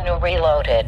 [0.00, 0.86] Keanu Reloaded.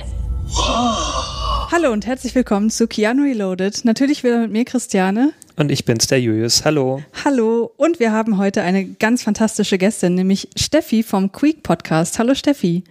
[1.71, 3.85] Hallo und herzlich willkommen zu Keanu Reloaded.
[3.85, 5.35] Natürlich wieder mit mir, Christiane.
[5.57, 6.65] Und ich bin's, der Julius.
[6.65, 7.03] Hallo.
[7.23, 7.73] Hallo.
[7.77, 12.19] Und wir haben heute eine ganz fantastische Gästin, nämlich Steffi vom Queek Podcast.
[12.19, 12.85] Hallo Steffi.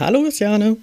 [0.00, 0.76] Hallo Christiane.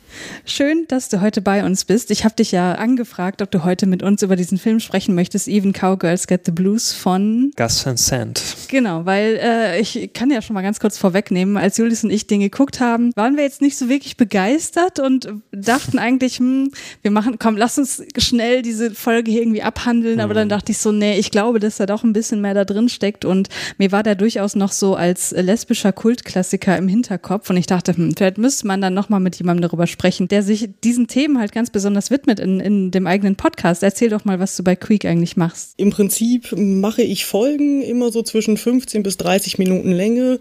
[0.45, 2.09] Schön, dass du heute bei uns bist.
[2.09, 5.47] Ich habe dich ja angefragt, ob du heute mit uns über diesen Film sprechen möchtest,
[5.47, 8.41] Even Cowgirls Get the Blues von Gus Van Sant.
[8.69, 12.27] Genau, weil äh, ich kann ja schon mal ganz kurz vorwegnehmen, als Julius und ich
[12.27, 17.11] den geguckt haben, waren wir jetzt nicht so wirklich begeistert und dachten eigentlich, hm, wir
[17.11, 20.91] machen, komm, lass uns schnell diese Folge hier irgendwie abhandeln, aber dann dachte ich so,
[20.91, 24.03] nee, ich glaube, dass da doch ein bisschen mehr da drin steckt und mir war
[24.03, 28.67] der durchaus noch so als lesbischer Kultklassiker im Hinterkopf und ich dachte, hm, vielleicht müsste
[28.67, 32.39] man dann nochmal mit jemandem darüber sprechen, der sich diesen Themen halt ganz besonders widmet
[32.39, 33.83] in, in dem eigenen Podcast.
[33.83, 35.73] Erzähl doch mal, was du bei Creek eigentlich machst.
[35.77, 40.39] Im Prinzip mache ich Folgen immer so zwischen 15 bis 30 Minuten Länge,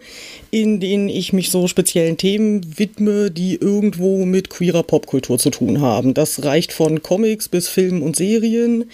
[0.51, 5.81] in denen ich mich so speziellen Themen widme, die irgendwo mit queerer Popkultur zu tun
[5.81, 6.15] haben.
[6.15, 8.85] Das reicht von Comics bis Filmen und Serien,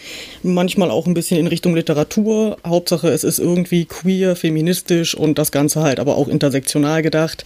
[0.42, 2.56] manchmal auch ein bisschen in Richtung Literatur.
[2.66, 7.44] Hauptsache, es ist irgendwie queer, feministisch und das Ganze halt aber auch intersektional gedacht.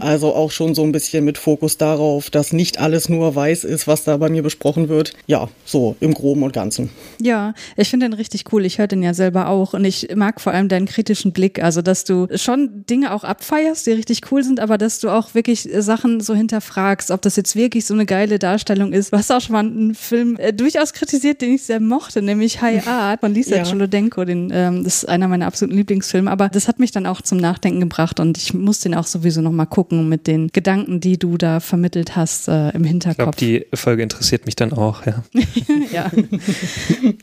[0.00, 3.86] Also auch schon so ein bisschen mit Fokus darauf, dass nicht alles nur weiß ist,
[3.86, 5.12] was da bei mir besprochen wird.
[5.26, 6.90] Ja, so im Groben und Ganzen.
[7.20, 8.64] Ja, ich finde den richtig cool.
[8.64, 11.62] Ich höre den ja selber auch und ich mag vor allem deinen kritischen Blick.
[11.62, 15.34] Also, dass du schon Dinge auch abfeierst, die richtig cool sind, aber dass du auch
[15.34, 19.12] wirklich Sachen so hinterfragst, ob das jetzt wirklich so eine geile Darstellung ist.
[19.12, 22.60] Du hast auch schon mal einen Film äh, durchaus kritisiert, den ich sehr mochte, nämlich
[22.60, 23.64] High Art von Lisa Ja.
[23.64, 24.24] Cholodenko.
[24.24, 27.38] Den, ähm, das ist einer meiner absoluten Lieblingsfilme, aber das hat mich dann auch zum
[27.38, 31.36] Nachdenken gebracht und ich muss den auch sowieso nochmal gucken mit den Gedanken, die du
[31.36, 33.36] da vermittelt hast äh, im Ich glaube, Hinterkopf.
[33.36, 35.22] die Folge interessiert mich dann auch, ja.
[35.92, 36.10] ja.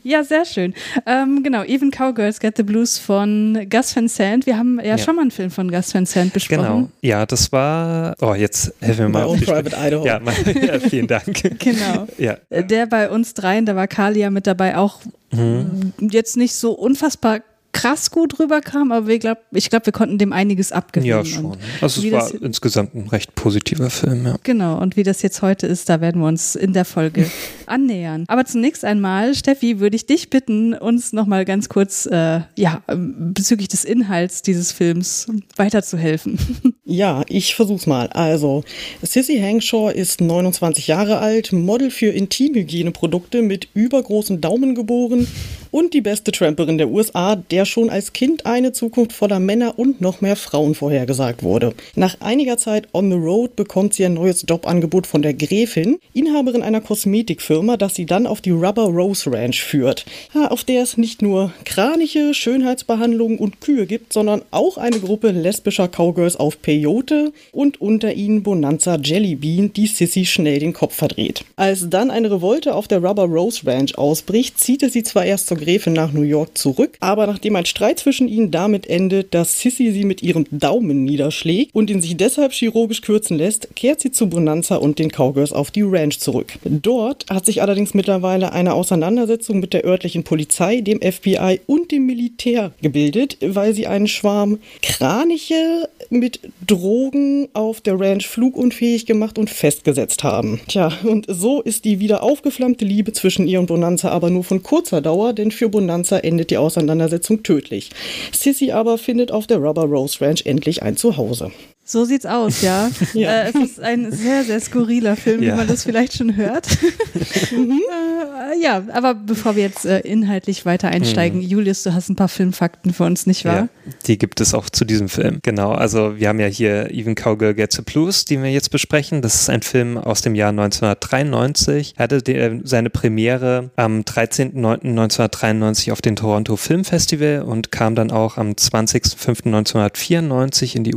[0.02, 0.74] ja, sehr schön.
[1.06, 4.46] Ähm, genau, Even Cowgirls Get the Blues von Gus Van Sant.
[4.46, 4.98] Wir haben ja, Ja.
[4.98, 6.62] schon mal einen Film von Gus Van Sant besprochen.
[6.62, 6.88] Genau.
[7.02, 8.16] Ja, das war.
[8.20, 9.24] Oh, jetzt helfen wir mal.
[9.24, 9.44] My auf die.
[9.44, 10.04] Private Idaho.
[10.06, 10.34] Ja, mein,
[10.66, 11.58] ja, vielen Dank.
[11.58, 12.06] Genau.
[12.18, 12.36] Ja.
[12.50, 15.00] Der bei uns dreien, da war Kalia mit dabei, auch
[15.32, 15.92] Mhm.
[16.00, 17.38] jetzt nicht so unfassbar
[17.72, 21.08] krass gut rüberkam, aber wir glaub, ich glaube, wir konnten dem einiges abgewinnen.
[21.08, 21.56] Ja, schon.
[21.80, 24.36] Also es war insgesamt ein recht positiver Film, ja.
[24.42, 27.30] Genau, und wie das jetzt heute ist, da werden wir uns in der Folge
[27.70, 28.24] annähern.
[28.28, 33.32] Aber zunächst einmal, Steffi, würde ich dich bitten, uns nochmal ganz kurz äh, ja, ähm,
[33.32, 35.26] bezüglich des Inhalts dieses Films
[35.56, 36.38] weiterzuhelfen.
[36.92, 38.08] Ja, ich versuch's mal.
[38.08, 38.64] Also,
[39.00, 45.28] Sissy Hangshaw ist 29 Jahre alt, Model für Intimhygieneprodukte mit übergroßen Daumen geboren
[45.70, 50.00] und die beste Tramperin der USA, der schon als Kind eine Zukunft voller Männer und
[50.00, 51.74] noch mehr Frauen vorhergesagt wurde.
[51.94, 56.62] Nach einiger Zeit on the road bekommt sie ein neues Jobangebot von der Gräfin, Inhaberin
[56.62, 60.04] einer Kosmetikfirma, das sie dann auf die Rubber Rose Ranch führt,
[60.48, 65.88] auf der es nicht nur Kraniche, Schönheitsbehandlungen und Kühe gibt, sondern auch eine Gruppe lesbischer
[65.88, 71.44] Cowgirls auf Peyote und unter ihnen Bonanza Jellybean, die Sissy schnell den Kopf verdreht.
[71.56, 75.46] Als dann eine Revolte auf der Rubber Rose Ranch ausbricht, zieht er sie zwar erst
[75.46, 79.60] zur Gräfin nach New York zurück, aber nachdem ein Streit zwischen ihnen damit endet, dass
[79.60, 84.10] Sissy sie mit ihrem Daumen niederschlägt und ihn sich deshalb chirurgisch kürzen lässt, kehrt sie
[84.10, 86.52] zu Bonanza und den Cowgirls auf die Ranch zurück.
[86.64, 92.06] Dort hat sich allerdings mittlerweile eine Auseinandersetzung mit der örtlichen Polizei, dem FBI und dem
[92.06, 99.50] Militär gebildet, weil sie einen Schwarm Kraniche mit Drogen auf der Ranch flugunfähig gemacht und
[99.50, 100.60] festgesetzt haben.
[100.68, 104.62] Tja, und so ist die wieder aufgeflammte Liebe zwischen ihr und Bonanza aber nur von
[104.62, 107.90] kurzer Dauer, denn für Bonanza endet die Auseinandersetzung tödlich.
[108.32, 111.50] Sissy aber findet auf der Rubber Rose Ranch endlich ein Zuhause.
[111.90, 112.88] So sieht's aus, ja.
[113.14, 113.42] Ja.
[113.42, 115.54] Äh, es ist ein sehr, sehr skurriler Film, Ja.
[115.54, 116.68] wie man das vielleicht schon hört.
[117.52, 122.28] äh, ja, aber bevor wir jetzt äh, inhaltlich weiter einsteigen, Julius, du hast ein paar
[122.28, 123.56] Filmfakten für uns, nicht wahr?
[123.56, 123.68] Ja,
[124.06, 125.40] die gibt es auch zu diesem Film.
[125.42, 129.20] Genau, also wir haben ja hier Even Cowgirl Gets a Blues, den wir jetzt besprechen.
[129.20, 131.94] Das ist ein Film aus dem Jahr 1993.
[131.96, 138.12] Er hatte die, seine Premiere am 13.09.1993 auf dem Toronto Film Festival und kam dann
[138.12, 140.94] auch am 20.05.1994 in die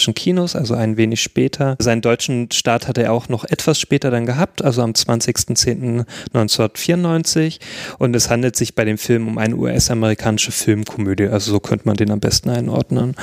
[0.00, 1.76] US-amerikanischen Kinos, also ein wenig später.
[1.78, 7.60] Seinen deutschen Start hatte er auch noch etwas später dann gehabt, also am 20.10.1994.
[7.98, 11.96] Und es handelt sich bei dem Film um eine US-amerikanische Filmkomödie, also so könnte man
[11.96, 13.14] den am besten einordnen.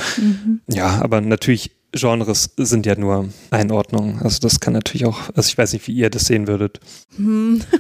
[0.68, 4.22] Ja, aber natürlich Genres sind ja nur Einordnungen.
[4.22, 6.80] Also das kann natürlich auch, also ich weiß nicht, wie ihr das sehen würdet.
[7.16, 7.62] Hm.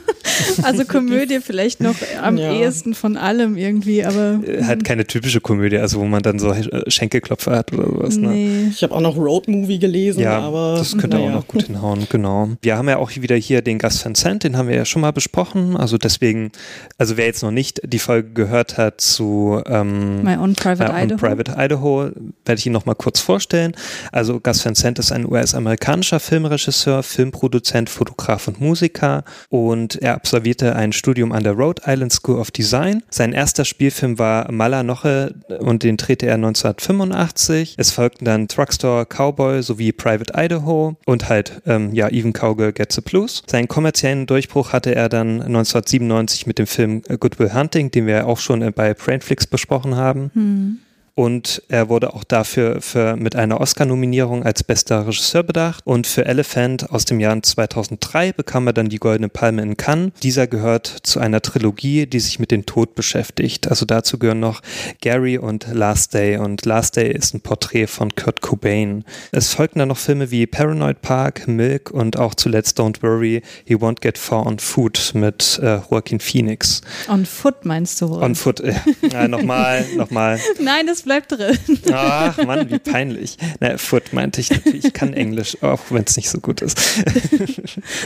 [0.63, 2.51] Also Komödie vielleicht noch am ja.
[2.53, 4.39] ehesten von allem irgendwie, aber.
[4.45, 8.17] Äh, halt keine typische Komödie, also wo man dann so äh, Schenkelklopfer hat oder sowas.
[8.17, 8.29] Ne?
[8.29, 8.67] Nee.
[8.69, 10.75] Ich habe auch noch Roadmovie gelesen, ja, aber.
[10.77, 11.29] Das könnte naja.
[11.29, 12.49] auch noch gut hinhauen, genau.
[12.61, 15.01] Wir haben ja auch wieder hier den Gus Van Sant, den haben wir ja schon
[15.01, 15.75] mal besprochen.
[15.75, 16.51] Also deswegen,
[16.97, 21.03] also wer jetzt noch nicht die Folge gehört hat zu ähm, My Own Private My
[21.03, 22.09] Idaho, Private Idaho
[22.45, 23.73] werde ich ihn noch mal kurz vorstellen.
[24.11, 30.75] Also Gus Van Sant ist ein US-amerikanischer Filmregisseur, Filmproduzent, Fotograf und Musiker und er absolvierte
[30.75, 33.03] ein Studium an der Rhode Island School of Design.
[33.09, 37.75] Sein erster Spielfilm war Malanoche und den drehte er 1985.
[37.77, 42.95] Es folgten dann Truckstore Cowboy sowie Private Idaho und halt ähm, ja Even Cowgirl Gets
[42.95, 43.43] the Blues.
[43.47, 48.27] Seinen kommerziellen Durchbruch hatte er dann 1997 mit dem Film Good Will Hunting, den wir
[48.27, 50.31] auch schon bei Brainflix besprochen haben.
[50.33, 50.79] Hm
[51.17, 56.25] und er wurde auch dafür für, mit einer Oscar-Nominierung als bester Regisseur bedacht und für
[56.25, 60.11] Elephant aus dem Jahr 2003 bekam er dann die Goldene Palme in Cannes.
[60.21, 63.67] Dieser gehört zu einer Trilogie, die sich mit dem Tod beschäftigt.
[63.67, 64.61] Also dazu gehören noch
[65.01, 69.03] Gary und Last Day und Last Day ist ein Porträt von Kurt Cobain.
[69.31, 73.73] Es folgten dann noch Filme wie Paranoid Park, Milk und auch zuletzt Don't Worry, He
[73.73, 76.81] Won't Get Far on Foot mit äh, Joaquin Phoenix.
[77.09, 78.21] On Foot meinst du wohl?
[78.21, 78.75] On Foot, ja.
[79.11, 80.39] ja nochmal, nochmal.
[80.61, 81.57] Nein, das bleibt drin.
[81.91, 83.37] Ach Mann, wie peinlich.
[83.59, 84.85] Na, Foot meinte ich natürlich.
[84.85, 86.79] Ich kann Englisch, auch wenn es nicht so gut ist.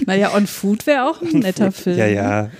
[0.05, 1.97] naja, On Food wäre auch ein netter Film.
[1.97, 2.51] Ja, ja.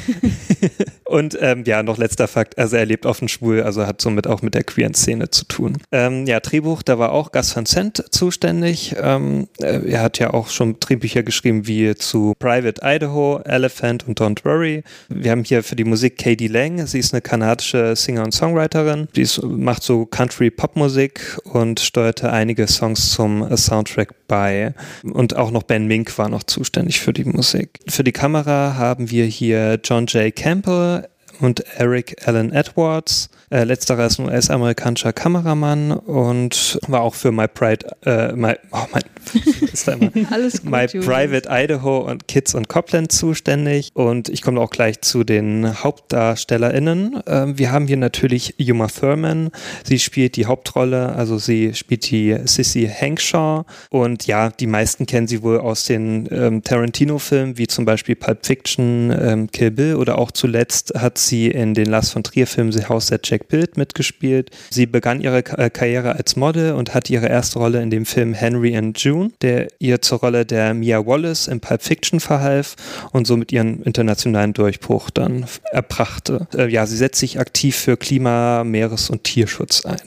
[1.06, 4.42] Und ähm, ja, noch letzter Fakt, also er lebt offen schwul, also hat somit auch
[4.42, 5.78] mit der queeren Szene zu tun.
[5.92, 8.96] Ähm, ja, Drehbuch, da war auch Gus Van Sant zuständig.
[9.00, 14.20] Ähm, äh, er hat ja auch schon Drehbücher geschrieben wie zu Private Idaho, Elephant und
[14.20, 14.82] Don't Worry.
[15.08, 19.08] Wir haben hier für die Musik Katie Lang, sie ist eine kanadische Singer und Songwriterin.
[19.14, 24.74] Die ist, macht so Country-Pop-Musik und steuerte einige Songs zum Soundtrack bei.
[25.04, 27.78] Und auch noch Ben Mink war noch zuständig für die Musik.
[27.88, 30.34] Für die Kamera haben wir hier John J.
[30.34, 30.95] Campbell,
[31.40, 33.28] und Eric Allen Edwards.
[33.50, 38.86] Äh, letzterer ist ein US-amerikanischer Kameramann und war auch für My Pride, äh, My, oh
[38.92, 39.02] mein,
[39.72, 43.90] ist da immer, Alles gut, My Private Idaho und Kids und Copland zuständig.
[43.94, 47.24] Und ich komme auch gleich zu den HauptdarstellerInnen.
[47.26, 49.50] Äh, wir haben hier natürlich Yuma Thurman.
[49.84, 53.64] Sie spielt die Hauptrolle, also sie spielt die Sissy Hankshaw.
[53.90, 58.44] Und ja, die meisten kennen sie wohl aus den ähm, Tarantino-Filmen, wie zum Beispiel Pulp
[58.44, 62.86] Fiction, ähm, Kill Bill oder auch zuletzt hat sie in den Lars von Trier-Filmen The
[62.86, 64.50] House That Jack Built mitgespielt.
[64.70, 68.34] Sie begann ihre äh, Karriere als Model und hatte ihre erste Rolle in dem Film
[68.34, 72.76] Henry and June, der ihr zur Rolle der Mia Wallace in Pulp Fiction verhalf
[73.12, 76.46] und somit ihren internationalen Durchbruch dann erbrachte.
[76.54, 80.00] Äh, ja, sie setzt sich aktiv für Klima-, Meeres- und Tierschutz ein.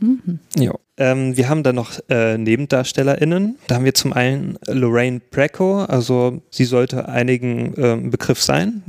[0.00, 0.38] Mhm.
[0.58, 0.74] Ja.
[0.96, 3.56] Ähm, wir haben dann noch äh, NebendarstellerInnen.
[3.68, 8.82] Da haben wir zum einen Lorraine Bracco, also sie sollte einigen äh, Begriff sein.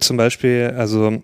[0.00, 1.22] Zum Beispiel, also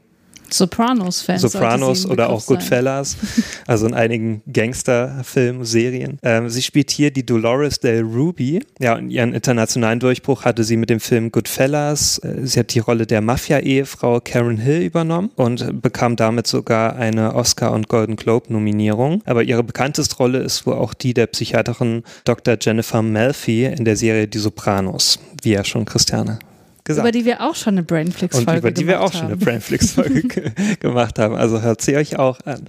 [0.52, 1.42] Sopranos-Fans.
[1.42, 3.16] Sopranos oder auch Goodfellas,
[3.66, 6.18] also in einigen Gangsterfilmen, Serien.
[6.22, 8.60] Ähm, sie spielt hier die Dolores Del Ruby.
[8.78, 12.18] Ja, und ihren internationalen Durchbruch hatte sie mit dem Film Goodfellas.
[12.18, 17.34] Äh, sie hat die Rolle der Mafia-Ehefrau Karen Hill übernommen und bekam damit sogar eine
[17.34, 19.22] Oscar- und Golden Globe-Nominierung.
[19.24, 22.56] Aber ihre bekannteste Rolle ist wohl auch die der Psychiaterin Dr.
[22.60, 26.38] Jennifer Melfi in der Serie Die Sopranos, wie ja schon Christiane
[26.84, 27.06] gesagt.
[27.06, 28.68] Über die wir auch schon eine Brainflix-Folge gemacht haben.
[28.68, 30.22] Über die wir auch schon eine Brainflix-Folge
[30.80, 31.34] gemacht haben.
[31.34, 32.64] Also hört sie euch auch an.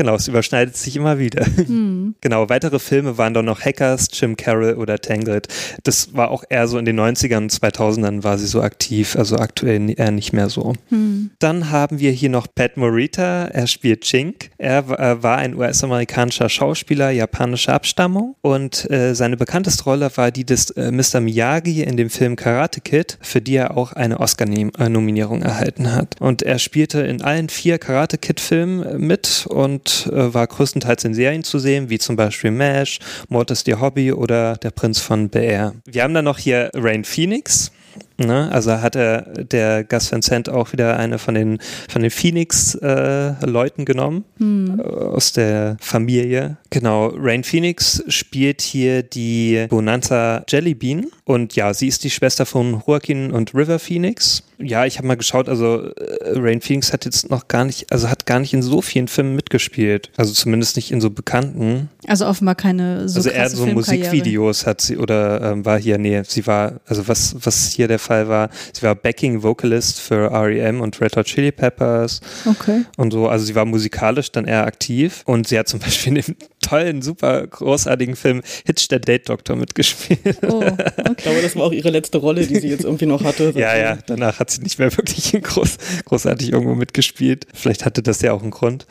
[0.00, 1.44] Genau, es überschneidet sich immer wieder.
[1.68, 1.90] Mhm.
[2.22, 5.48] Genau, weitere Filme waren dann noch Hackers, Jim Carroll oder Tangled.
[5.84, 9.36] Das war auch eher so in den 90ern und 2000ern war sie so aktiv, also
[9.36, 10.74] aktuell eher nicht mehr so.
[10.90, 11.30] Mhm.
[11.38, 14.50] Dann haben wir hier noch Pat Morita, er spielt Chink.
[14.58, 20.44] Er äh, war ein US-amerikanischer Schauspieler japanischer Abstammung und äh, seine bekannteste Rolle war die
[20.44, 21.20] des äh, Mr.
[21.20, 26.16] Miyagi in dem Film Karate Kid, für die er auch eine Oscar-Nominierung erhalten hat.
[26.20, 31.14] Und er spielte in allen vier Karate Kid-Filmen äh, mit und äh, war größtenteils in
[31.14, 35.28] Serien zu sehen, wie zum Beispiel MASH, Mord ist ihr Hobby oder Der Prinz von
[35.28, 35.74] Bear.
[35.84, 37.72] Wir haben dann noch hier Rain Phoenix.
[38.20, 38.50] Ne?
[38.52, 41.58] Also hat er der Gus Vincent auch wieder eine von den
[41.88, 44.80] von den Phoenix-Leuten äh, genommen hm.
[44.80, 46.58] aus der Familie.
[46.68, 52.82] Genau, Rain Phoenix spielt hier die Bonanza Jellybean und ja, sie ist die Schwester von
[52.86, 54.42] Joaquin und River Phoenix.
[54.62, 58.10] Ja, ich habe mal geschaut, also äh, Rain Phoenix hat jetzt noch gar nicht, also
[58.10, 60.10] hat gar nicht in so vielen Filmen mitgespielt.
[60.16, 61.88] Also zumindest nicht in so bekannten.
[62.06, 66.22] Also offenbar keine so Also eher so Musikvideos hat sie oder ähm, war hier, nee,
[66.26, 68.50] sie war, also was, was hier der Fall Fall war.
[68.72, 72.20] Sie war Backing Vocalist für REM und Red Hot Chili Peppers.
[72.44, 72.84] Okay.
[72.96, 76.22] Und so, also sie war musikalisch dann eher aktiv und sie hat zum Beispiel in
[76.24, 80.38] dem tollen, super großartigen Film Hitch der Date Doctor mitgespielt.
[80.42, 80.60] Oh,
[81.00, 81.22] Ich okay.
[81.22, 83.52] glaube, das war auch ihre letzte Rolle, die sie jetzt irgendwie noch hatte.
[83.60, 85.76] Ja, ja, danach hat sie nicht mehr wirklich groß,
[86.06, 87.46] großartig irgendwo mitgespielt.
[87.52, 88.86] Vielleicht hatte das ja auch einen Grund.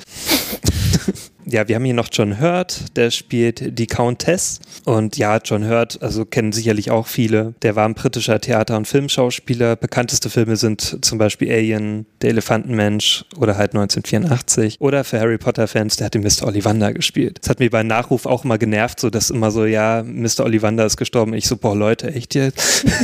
[1.51, 4.59] Ja, wir haben hier noch John Hurt, der spielt die Countess.
[4.85, 7.55] Und ja, John Hurt, also kennen sicherlich auch viele.
[7.63, 9.75] Der war ein britischer Theater- und Filmschauspieler.
[9.75, 14.77] Bekannteste Filme sind zum Beispiel Alien, Der Elefantenmensch oder halt 1984.
[14.79, 16.45] Oder für Harry Potter-Fans, der hat den Mr.
[16.45, 17.39] Ollivander gespielt.
[17.41, 20.41] Das hat mich bei Nachruf auch immer genervt, so dass immer so, ja, Mr.
[20.41, 21.33] Ollivander ist gestorben.
[21.33, 22.85] Ich so, boah, Leute, echt jetzt?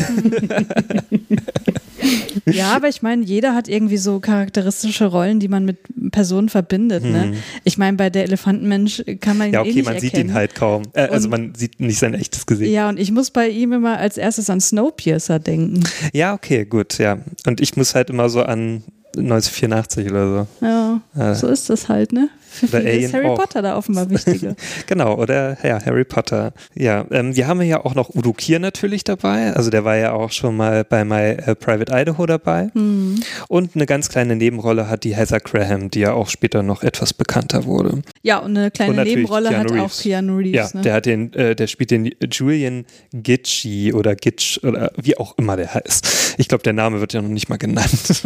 [2.45, 5.77] Ja, aber ich meine, jeder hat irgendwie so charakteristische Rollen, die man mit
[6.11, 7.03] Personen verbindet.
[7.03, 7.33] Ne?
[7.63, 10.11] Ich meine, bei der Elefantenmensch kann man ihn Ja, eh okay, nicht man erkennen.
[10.11, 10.83] sieht ihn halt kaum.
[10.93, 12.71] Äh, also man sieht nicht sein echtes Gesicht.
[12.71, 15.83] Ja, und ich muss bei ihm immer als erstes an Snowpiercer denken.
[16.13, 17.19] Ja, okay, gut, ja.
[17.45, 18.83] Und ich muss halt immer so an
[19.17, 20.65] 1984 oder so.
[20.65, 22.29] Ja, Äh, so ist das halt, ne?
[22.55, 23.35] Für Oder viele Alien ist Harry auch.
[23.37, 24.55] Potter da offenbar wichtiger.
[24.87, 26.53] Genau, oder ja, Harry Potter.
[26.75, 29.53] Ja, ähm, wir haben ja auch noch Udo Kier natürlich dabei.
[29.53, 32.69] Also der war ja auch schon mal bei My äh, Private Idaho dabei.
[32.73, 33.19] Hm.
[33.47, 37.13] Und eine ganz kleine Nebenrolle hat die Heather Graham, die ja auch später noch etwas
[37.13, 38.01] bekannter wurde.
[38.21, 39.99] Ja, und eine kleine Und Nebenrolle Keanu hat Reeves.
[39.99, 40.73] auch Keanu Reeves.
[40.73, 40.81] Ja, ne?
[40.81, 45.57] der hat den, äh, der spielt den Julian Gitchy oder Gitch oder wie auch immer
[45.57, 46.35] der heißt.
[46.37, 48.23] Ich glaube, der Name wird ja noch nicht mal genannt.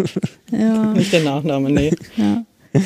[0.51, 1.91] ja, Nicht der Nachname, nee.
[2.17, 2.43] ja.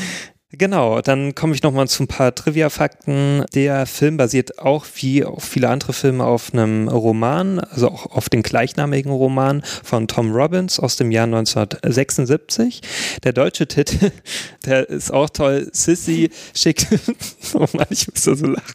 [0.56, 3.44] Genau, dann komme ich nochmal zu ein paar Trivia-Fakten.
[3.56, 8.30] Der Film basiert auch wie auch viele andere Filme auf einem Roman, also auch auf
[8.30, 12.82] den gleichnamigen Roman von Tom Robbins aus dem Jahr 1976.
[13.24, 14.12] Der deutsche Titel,
[14.66, 15.70] der ist auch toll.
[15.72, 16.86] Sissy schickt,
[17.56, 18.74] oh Mann, ich muss da so lachen.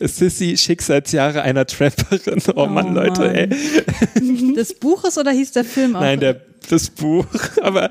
[0.00, 2.42] Sissy Schicksalsjahre einer Tramperin.
[2.48, 3.34] Oh, Oh Mann, Leute, Mann.
[3.34, 4.54] ey.
[4.54, 6.00] Des Buches oder hieß der Film auch?
[6.00, 7.26] Nein, der, das Buch.
[7.62, 7.90] Aber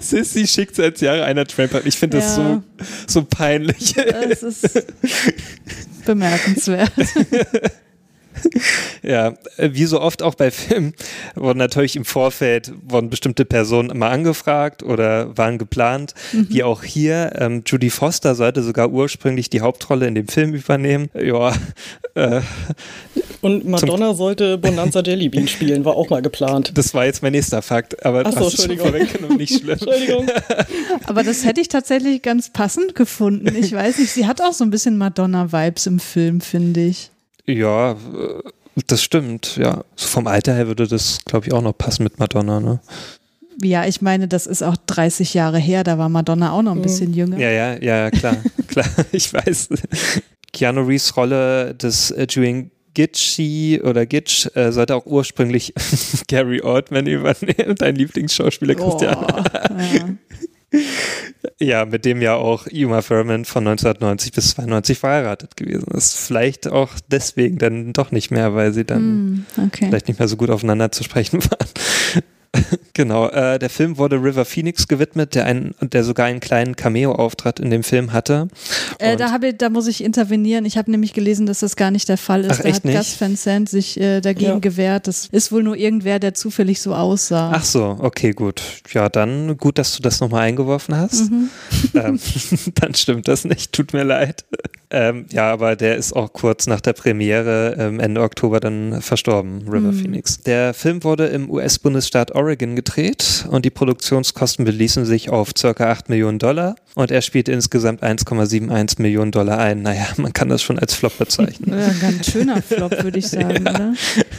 [0.00, 1.86] Sissy Schicksalsjahre einer Tramperin.
[1.86, 2.62] Ich finde das Ja.
[2.78, 3.94] so, so peinlich.
[3.94, 4.86] Das ist
[6.06, 6.92] bemerkenswert.
[9.02, 10.94] Ja, äh, wie so oft auch bei Filmen
[11.34, 16.14] wurden natürlich im Vorfeld wurden bestimmte Personen immer angefragt oder waren geplant.
[16.32, 21.10] Wie auch hier, ähm, Judy Foster sollte sogar ursprünglich die Hauptrolle in dem Film übernehmen.
[21.20, 21.52] Ja,
[22.14, 22.42] äh,
[23.40, 26.70] Und Madonna sollte Bonanza Jelly Bean spielen, war auch mal geplant.
[26.78, 29.36] das war jetzt mein nächster Fakt, aber Ach so, Entschuldigung.
[29.36, 29.70] nicht schlimm.
[29.80, 30.28] Entschuldigung.
[31.06, 33.54] Aber das hätte ich tatsächlich ganz passend gefunden.
[33.56, 37.10] Ich weiß nicht, sie hat auch so ein bisschen Madonna-Vibes im Film, finde ich.
[37.46, 37.96] Ja, äh,
[38.86, 39.84] das stimmt, ja.
[39.96, 42.80] So vom Alter her würde das, glaube ich, auch noch passen mit Madonna, ne?
[43.62, 46.82] Ja, ich meine, das ist auch 30 Jahre her, da war Madonna auch noch ein
[46.82, 47.38] bisschen jünger.
[47.38, 49.68] Ja, ja, ja, klar, klar, ich weiß.
[50.52, 55.72] Keanu Reeves Rolle des äh, Julian Gitchy oder Gitch äh, sollte auch ursprünglich
[56.28, 59.16] Gary Oldman übernehmen, dein Lieblingsschauspieler Christian.
[59.16, 59.42] Oh,
[59.96, 60.80] ja.
[61.62, 66.16] Ja, mit dem ja auch Uma Thurman von 1990 bis 92 verheiratet gewesen ist.
[66.16, 69.86] Vielleicht auch deswegen dann doch nicht mehr, weil sie dann Hm, okay.
[69.86, 71.68] vielleicht nicht mehr so gut aufeinander zu sprechen waren.
[72.92, 77.58] genau, äh, der Film wurde River Phoenix gewidmet, der, einen, der sogar einen kleinen Cameo-Auftritt
[77.60, 78.48] in dem Film hatte.
[78.98, 80.66] Äh, da, habe, ich- da muss ich intervenieren.
[80.66, 82.50] Ich habe nämlich gelesen, dass das gar nicht der Fall ist.
[82.52, 82.96] Ach, da echt hat nicht?
[82.98, 84.58] Gus Van Sant sich äh, dagegen Ja.
[84.58, 85.06] gewehrt.
[85.06, 87.52] Das ist wohl nur irgendwer, der zufällig so aussah.
[87.54, 88.62] Ach so, okay, gut.
[88.92, 91.30] Ja, dann gut, dass du das nochmal eingeworfen hast.
[91.94, 92.18] Ähm,
[92.76, 94.44] dann stimmt das nicht, tut mir leid.
[94.90, 99.68] Ähm, ja, aber der ist auch kurz nach der Premiere ähm, Ende Oktober dann verstorben,
[99.68, 100.40] River Phoenix.
[100.42, 106.08] Der Film wurde im US-Bundesstaat Oregon gedreht und die Produktionskosten beließen sich auf circa 8
[106.08, 109.82] Millionen Dollar und er spielte insgesamt 1,71 Millionen Dollar ein.
[109.82, 111.78] Naja, man kann das schon als Flop bezeichnen.
[111.78, 113.94] Ja, ein ganz schöner Flop, würde ich sagen, oder?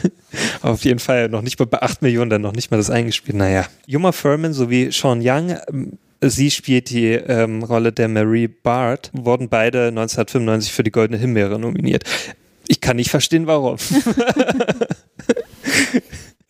[0.61, 3.37] Auf jeden Fall noch nicht mal bei 8 Millionen, dann noch nicht mal das eingespielt.
[3.37, 3.65] Naja.
[3.85, 9.49] Juma Furman sowie Sean Young, ähm, sie spielt die ähm, Rolle der Marie Bart, wurden
[9.49, 12.03] beide 1995 für die Goldene Himbeere nominiert.
[12.67, 13.77] Ich kann nicht verstehen, warum.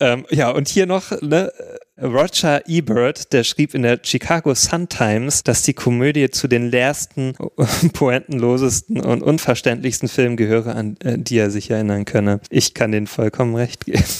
[0.00, 1.52] Ähm, ja, und hier noch, ne,
[2.00, 7.34] Roger Ebert, der schrieb in der Chicago Sun-Times, dass die Komödie zu den leersten,
[7.92, 12.40] pointenlosesten und unverständlichsten Filmen gehöre, an äh, die er sich erinnern könne.
[12.50, 14.02] Ich kann denen vollkommen recht geben.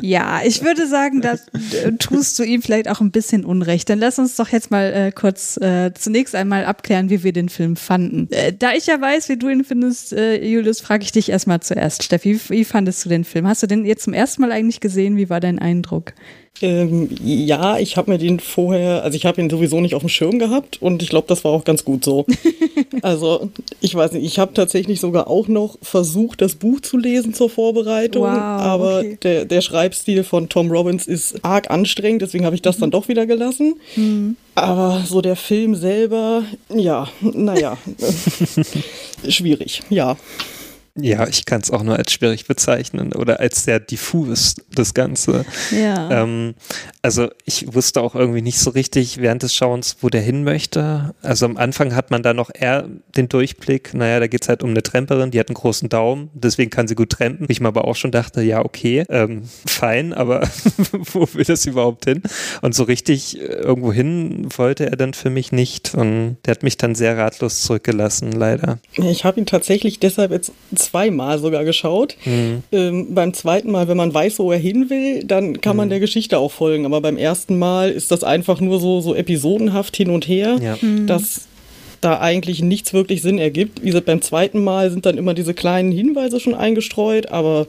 [0.00, 3.90] Ja, ich würde sagen, da äh, tust du ihm vielleicht auch ein bisschen Unrecht.
[3.90, 7.48] Dann lass uns doch jetzt mal äh, kurz äh, zunächst einmal abklären, wie wir den
[7.48, 8.28] Film fanden.
[8.30, 11.60] Äh, da ich ja weiß, wie du ihn findest, äh, Julius, frage ich dich erstmal
[11.60, 12.04] zuerst.
[12.04, 13.46] Steffi, wie fandest du den Film?
[13.46, 15.16] Hast du den jetzt zum ersten Mal eigentlich gesehen?
[15.16, 16.14] Wie war dein Eindruck?
[16.60, 20.08] Ähm, ja, ich habe mir den vorher, also ich habe ihn sowieso nicht auf dem
[20.08, 22.26] Schirm gehabt und ich glaube, das war auch ganz gut so.
[23.02, 23.50] also
[23.80, 27.48] ich weiß nicht, ich habe tatsächlich sogar auch noch versucht, das Buch zu lesen zur
[27.48, 29.18] Vorbereitung, Wow, aber okay.
[29.22, 33.06] der, der Schreibstil von Tom Robbins ist arg anstrengend, deswegen habe ich das dann doch
[33.08, 33.76] wieder gelassen.
[34.56, 36.42] Aber so der Film selber,
[36.74, 37.78] ja, naja,
[39.28, 40.16] schwierig, ja.
[41.00, 45.44] Ja, ich kann es auch nur als schwierig bezeichnen oder als sehr diffus, das Ganze.
[45.70, 46.22] Ja.
[46.22, 46.54] Ähm,
[47.02, 51.14] also ich wusste auch irgendwie nicht so richtig während des Schauens, wo der hin möchte.
[51.22, 54.62] Also am Anfang hat man da noch eher den Durchblick, naja, da geht es halt
[54.62, 57.46] um eine Tramperin, die hat einen großen Daumen, deswegen kann sie gut trampen.
[57.48, 60.48] Ich mir aber auch schon dachte, ja, okay, ähm, fein, aber
[60.92, 62.22] wo will das überhaupt hin?
[62.62, 65.94] Und so richtig äh, irgendwo hin wollte er dann für mich nicht.
[65.94, 68.78] Und der hat mich dann sehr ratlos zurückgelassen, leider.
[68.92, 70.52] Ich habe ihn tatsächlich deshalb jetzt
[70.90, 72.16] zweimal sogar geschaut.
[72.72, 76.00] Ähm, beim zweiten Mal, wenn man weiß, wo er hin will, dann kann man der
[76.00, 76.86] Geschichte auch folgen.
[76.86, 80.76] Aber beim ersten Mal ist das einfach nur so, so episodenhaft hin und her, Ja.
[81.06, 81.42] dass
[82.00, 83.82] da eigentlich nichts wirklich Sinn ergibt.
[83.82, 87.66] Wie gesagt, beim zweiten Mal sind dann immer diese kleinen Hinweise schon eingestreut, aber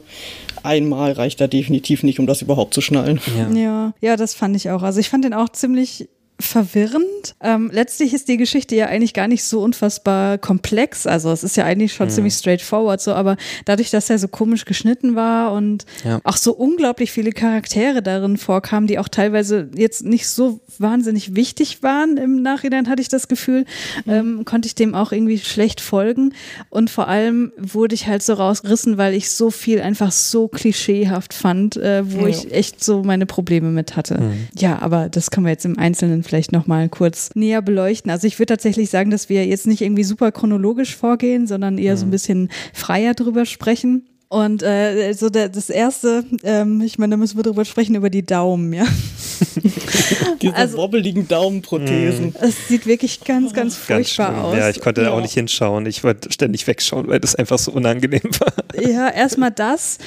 [0.62, 3.20] einmal reicht da definitiv nicht, um das überhaupt zu schnallen.
[3.36, 3.60] Ja.
[3.60, 4.82] Ja, ja, das fand ich auch.
[4.84, 6.08] Also ich fand den auch ziemlich
[6.40, 7.34] verwirrend.
[7.42, 11.06] Ähm, letztlich ist die Geschichte ja eigentlich gar nicht so unfassbar komplex.
[11.06, 14.64] Also es ist ja eigentlich schon ziemlich straightforward so, aber dadurch, dass er so komisch
[14.64, 16.20] geschnitten war und Ja.
[16.24, 21.82] auch so unglaublich viele Charaktere darin vorkamen, die auch teilweise jetzt nicht so wahnsinnig wichtig
[21.82, 23.64] waren im Nachhinein, hatte ich das Gefühl,
[24.06, 26.34] ähm, konnte ich dem auch irgendwie schlecht folgen.
[26.70, 31.34] Und vor allem wurde ich halt so rausgerissen, weil ich so viel einfach so klischeehaft
[31.34, 32.28] fand, äh, wo Ja.
[32.28, 34.20] ich echt so meine Probleme mit hatte.
[34.58, 38.10] Ja, aber das können wir jetzt im Einzelnen vielleicht nochmal kurz näher beleuchten.
[38.10, 41.96] Also ich würde tatsächlich sagen, dass wir jetzt nicht irgendwie super chronologisch vorgehen, sondern eher
[41.96, 44.06] so ein bisschen freier drüber sprechen.
[44.28, 48.10] Und äh, so der, das erste, ähm, ich meine, da müssen wir drüber sprechen, über
[48.10, 48.84] die Daumen, ja.
[50.40, 52.34] Diese Also- wobbeligen Daumenprothesen.
[52.40, 54.44] Es sieht wirklich ganz, ganz Ganz furchtbar schlimm.
[54.44, 54.56] aus.
[54.56, 55.12] Ja, ich konnte da Ja.
[55.14, 55.84] auch nicht hinschauen.
[55.86, 58.52] Ich wollte ständig wegschauen, weil das einfach so unangenehm war.
[58.88, 59.98] Ja, erstmal das.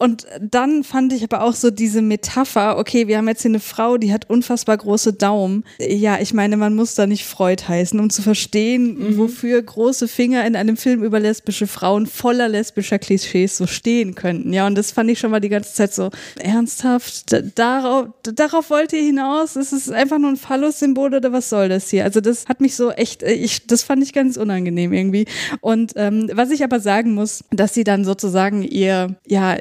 [0.00, 3.60] Und dann fand ich aber auch so diese Metapher, okay, wir haben jetzt hier eine
[3.60, 5.64] Frau, die hat unfassbar große Daumen.
[5.78, 10.46] Ja, ich meine, man muss da nicht Freud heißen, um zu verstehen, wofür große Finger
[10.46, 14.52] in einem Film über lesbische Frauen voller lesbischer Klischees so stehen könnten.
[14.52, 17.32] Ja, und das fand ich schon mal die ganze Zeit so ernsthaft.
[17.32, 19.54] Da- Darauf, darauf wollt ihr hinaus?
[19.56, 22.04] Ist es einfach nur ein Phallus-Symbol oder was soll das hier?
[22.04, 25.26] Also das hat mich so echt, äh, ich, das fand ich ganz unangenehm irgendwie.
[25.60, 29.56] Und ähm, was ich aber sagen muss, dass sie dann sozusagen ihr, ja,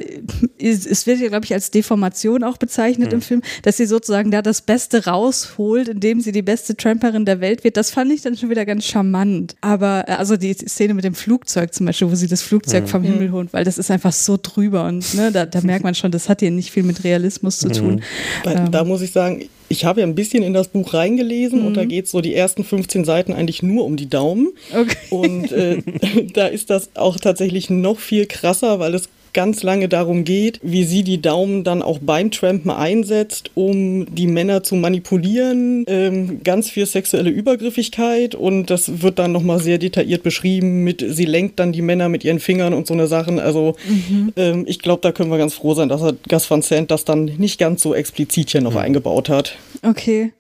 [0.58, 4.42] es wird ja, glaube ich, als Deformation auch bezeichnet im Film, dass sie sozusagen da
[4.42, 7.78] das Beste rausholt, indem sie die beste Tramperin der Welt wird.
[7.78, 9.56] Das fand ich dann schon wieder ganz charmant.
[9.62, 13.04] Aber äh, also die Szene mit dem Flugzeug zum Beispiel, wo sie das Flugzeug vom
[13.04, 16.12] Himmel holt, weil das ist einfach so drüber und ne, da, da merkt man schon,
[16.12, 18.02] das hat hier nicht viel mit Realismus zu tun.
[18.44, 21.78] Da, da muss ich sagen, ich habe ja ein bisschen in das Buch reingelesen und
[21.78, 24.50] da geht es so die ersten 15 Seiten eigentlich nur um die Daumen.
[24.74, 24.96] Okay.
[25.12, 25.82] Und äh,
[26.34, 30.84] da ist das auch tatsächlich noch viel krasser, weil es ganz lange darum geht, wie
[30.84, 35.86] sie die Daumen dann auch beim Trampen einsetzt, um die Männer zu manipulieren.
[35.88, 41.26] Ähm, ganz viel sexuelle Übergriffigkeit und das wird dann nochmal sehr detailliert beschrieben mit, sie
[41.26, 43.40] lenkt dann die Männer mit ihren Fingern und so eine Sachen.
[43.40, 43.76] Also
[44.36, 47.06] ähm, ich glaube, da können wir ganz froh sein, dass er Gus Van Sant das
[47.06, 49.56] dann nicht ganz so explizit hier noch eingebaut hat.
[49.84, 50.32] Okay.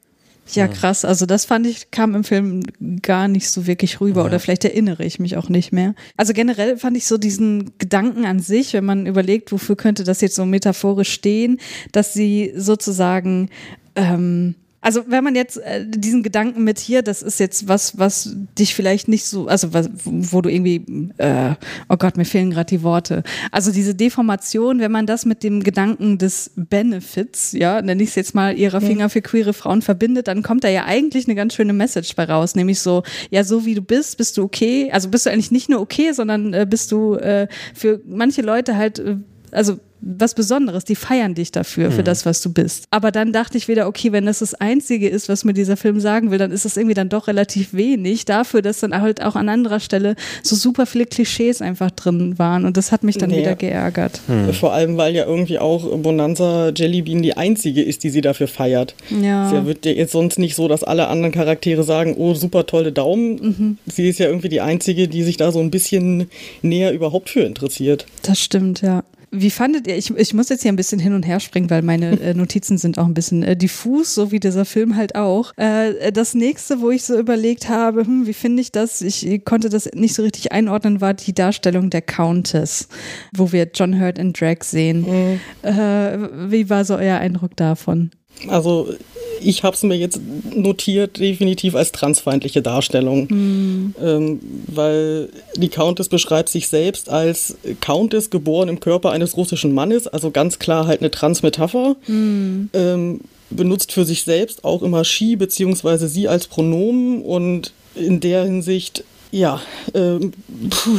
[0.56, 1.06] Ja, krass.
[1.06, 2.64] Also das fand ich, kam im Film
[3.02, 5.96] gar nicht so wirklich rüber oder vielleicht erinnere ich mich auch nicht mehr.
[6.18, 10.22] Also generell fand ich so diesen Gedanken an sich, wenn man überlegt, wofür könnte das
[10.22, 11.60] jetzt so metaphorisch stehen,
[11.92, 13.50] dass sie sozusagen
[13.96, 18.36] ähm, also wenn man jetzt äh, diesen Gedanken mit hier, das ist jetzt was, was
[18.58, 21.56] dich vielleicht nicht so, also was, wo du irgendwie, äh,
[21.90, 23.24] oh Gott, mir fehlen gerade die Worte.
[23.52, 28.16] Also diese Deformation, wenn man das mit dem Gedanken des Benefits, ja, nenne ich es
[28.16, 31.56] jetzt mal, ihrer Finger für queere Frauen verbindet, dann kommt da ja eigentlich eine ganz
[31.56, 34.90] schöne Message bei raus, nämlich so, ja, so wie du bist, bist du okay.
[34.92, 38.78] Also bist du eigentlich nicht nur okay, sondern äh, bist du äh, für manche Leute
[38.78, 39.18] halt, äh,
[39.52, 42.86] also was Besonderes, die feiern dich dafür, für das, was du bist.
[42.90, 46.00] Aber dann dachte ich wieder, okay, wenn das das Einzige ist, was mir dieser Film
[46.00, 49.36] sagen will, dann ist das irgendwie dann doch relativ wenig dafür, dass dann halt auch
[49.36, 53.30] an anderer Stelle so super viele Klischees einfach drin waren und das hat mich dann
[53.30, 53.40] Nee.
[53.40, 54.22] wieder geärgert.
[54.60, 58.96] Vor allem, weil ja irgendwie auch Bonanza Jellybean die einzige ist, die sie dafür feiert.
[59.22, 59.52] Ja.
[59.52, 62.92] Es wird ja jetzt sonst nicht so, dass alle anderen Charaktere sagen, oh, super tolle
[62.92, 63.78] Daumen.
[63.86, 66.30] Sie ist ja irgendwie die einzige, die sich da so ein bisschen
[66.62, 68.06] näher überhaupt für interessiert.
[68.24, 69.04] Das stimmt, ja.
[69.32, 71.82] Wie fandet ihr, ich, ich muss jetzt hier ein bisschen hin und her springen, weil
[71.82, 75.54] meine äh, Notizen sind auch ein bisschen äh, diffus, so wie dieser Film halt auch.
[75.58, 79.02] Äh, das nächste, wo ich so überlegt habe, hm, wie finde ich das?
[79.02, 82.88] Ich konnte das nicht so richtig einordnen, war die Darstellung der Countess,
[83.36, 85.40] wo wir John Hurt in Drag sehen.
[85.62, 86.18] Äh,
[86.50, 88.12] wie war so euer Eindruck davon?
[88.48, 88.94] Also
[89.42, 90.20] ich habe es mir jetzt
[90.54, 93.28] notiert, definitiv als transfeindliche Darstellung.
[93.30, 93.96] Mhm.
[94.02, 100.08] Ähm, weil die Countess beschreibt sich selbst als Countess geboren im Körper eines russischen Mannes,
[100.08, 101.96] also ganz klar halt eine Transmetapher.
[102.08, 102.70] Mhm.
[102.74, 106.08] Ähm, benutzt für sich selbst auch immer she bzw.
[106.08, 109.62] sie als Pronomen und in der Hinsicht ja,
[109.94, 110.34] ähm,
[110.70, 110.98] puh,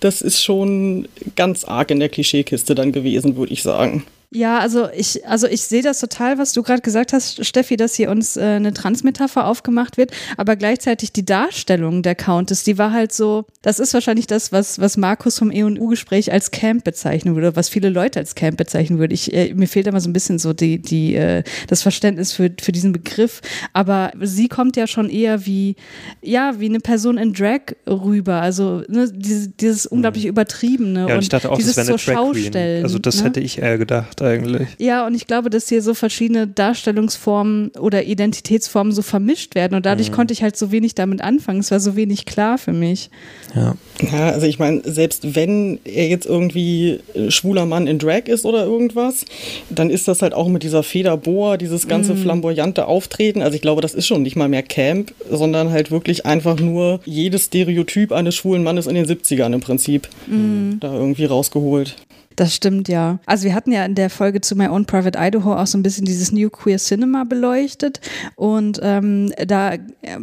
[0.00, 4.04] das ist schon ganz arg in der Klischeekiste dann gewesen, würde ich sagen.
[4.32, 7.94] Ja, also ich, also ich sehe das total, was du gerade gesagt hast, Steffi, dass
[7.94, 12.92] hier uns äh, eine Transmetapher aufgemacht wird, aber gleichzeitig die Darstellung der Countess, die war
[12.92, 17.54] halt so, das ist wahrscheinlich das, was, was Markus vom E&U-Gespräch als Camp bezeichnen würde,
[17.54, 19.12] was viele Leute als Camp bezeichnen würden.
[19.12, 22.50] Ich, äh, mir fehlt immer so ein bisschen so die, die, äh, das Verständnis für,
[22.60, 23.40] für diesen Begriff,
[23.74, 25.76] aber sie kommt ja schon eher wie,
[26.20, 30.30] ja, wie eine Person in Drag rüber, also ne, dieses, dieses unglaublich mhm.
[30.30, 32.82] übertriebene ja, und, ich dachte auch, dieses das wäre eine Drag Queen.
[32.82, 33.24] Also das ne?
[33.24, 34.68] hätte ich eher gedacht eigentlich.
[34.78, 39.86] Ja, und ich glaube, dass hier so verschiedene Darstellungsformen oder Identitätsformen so vermischt werden und
[39.86, 40.14] dadurch mhm.
[40.14, 41.60] konnte ich halt so wenig damit anfangen.
[41.60, 43.10] Es war so wenig klar für mich.
[43.54, 43.76] Ja.
[44.12, 48.64] Ja, also ich meine, selbst wenn er jetzt irgendwie schwuler Mann in Drag ist oder
[48.64, 49.24] irgendwas,
[49.70, 52.18] dann ist das halt auch mit dieser Federboa, dieses ganze mm.
[52.18, 53.40] flamboyante Auftreten.
[53.40, 57.00] Also ich glaube, das ist schon nicht mal mehr Camp, sondern halt wirklich einfach nur
[57.06, 60.78] jedes Stereotyp eines schwulen Mannes in den 70ern im Prinzip mm.
[60.80, 61.96] da irgendwie rausgeholt.
[62.36, 63.18] Das stimmt, ja.
[63.24, 65.82] Also wir hatten ja in der Folge zu My Own Private Idaho auch so ein
[65.82, 68.00] bisschen dieses New Queer Cinema beleuchtet.
[68.34, 69.72] Und ähm, da,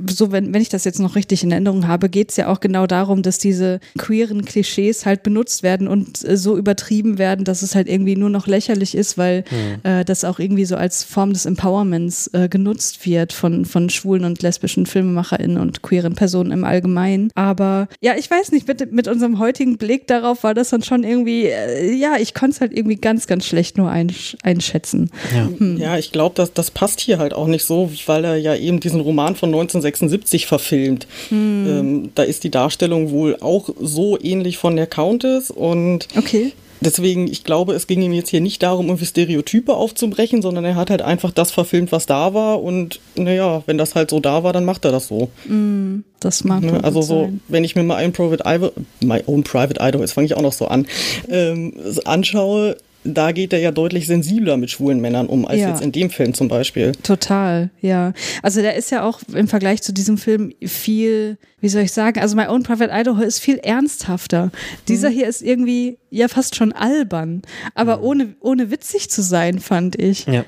[0.07, 2.59] so wenn, wenn ich das jetzt noch richtig in Erinnerung habe, geht es ja auch
[2.59, 7.63] genau darum, dass diese queeren Klischees halt benutzt werden und äh, so übertrieben werden, dass
[7.63, 9.89] es halt irgendwie nur noch lächerlich ist, weil mhm.
[9.89, 14.23] äh, das auch irgendwie so als Form des Empowerments äh, genutzt wird von, von schwulen
[14.23, 17.31] und lesbischen FilmemacherInnen und queeren Personen im Allgemeinen.
[17.33, 21.03] Aber ja, ich weiß nicht, mit, mit unserem heutigen Blick darauf war das dann schon
[21.03, 25.09] irgendwie, äh, ja, ich konnte es halt irgendwie ganz, ganz schlecht nur einsch einschätzen.
[25.33, 25.77] Ja, hm.
[25.77, 28.81] ja ich glaube, das, das passt hier halt auch nicht so, weil er ja eben
[28.81, 31.07] diesen Roman von 1976 verfilmt.
[31.29, 31.65] Hm.
[31.65, 36.51] Ähm, da ist die Darstellung wohl auch so ähnlich von der Countess und okay.
[36.83, 40.75] Deswegen, ich glaube, es ging ihm jetzt hier nicht darum, irgendwie Stereotype aufzubrechen, sondern er
[40.75, 42.61] hat halt einfach das verfilmt, was da war.
[42.61, 45.29] Und naja, wenn das halt so da war, dann macht er das so.
[45.45, 46.83] Mm, das mag ne?
[46.83, 47.41] Also so, sein.
[47.47, 50.41] wenn ich mir mal ein Private Idol, My Own Private Idol, jetzt fange ich auch
[50.41, 50.85] noch so an,
[51.29, 51.73] ähm,
[52.05, 55.69] anschaue, da geht er ja deutlich sensibler mit schwulen Männern um, als ja.
[55.69, 56.93] jetzt in dem Film zum Beispiel.
[57.03, 58.13] Total, ja.
[58.41, 62.19] Also der ist ja auch im Vergleich zu diesem Film viel, wie soll ich sagen,
[62.19, 64.51] also My Own Private Idaho ist viel ernsthafter.
[64.87, 65.13] Dieser mhm.
[65.13, 67.41] hier ist irgendwie ja fast schon albern,
[67.75, 68.03] aber mhm.
[68.03, 70.25] ohne, ohne witzig zu sein, fand ich.
[70.25, 70.45] Ja.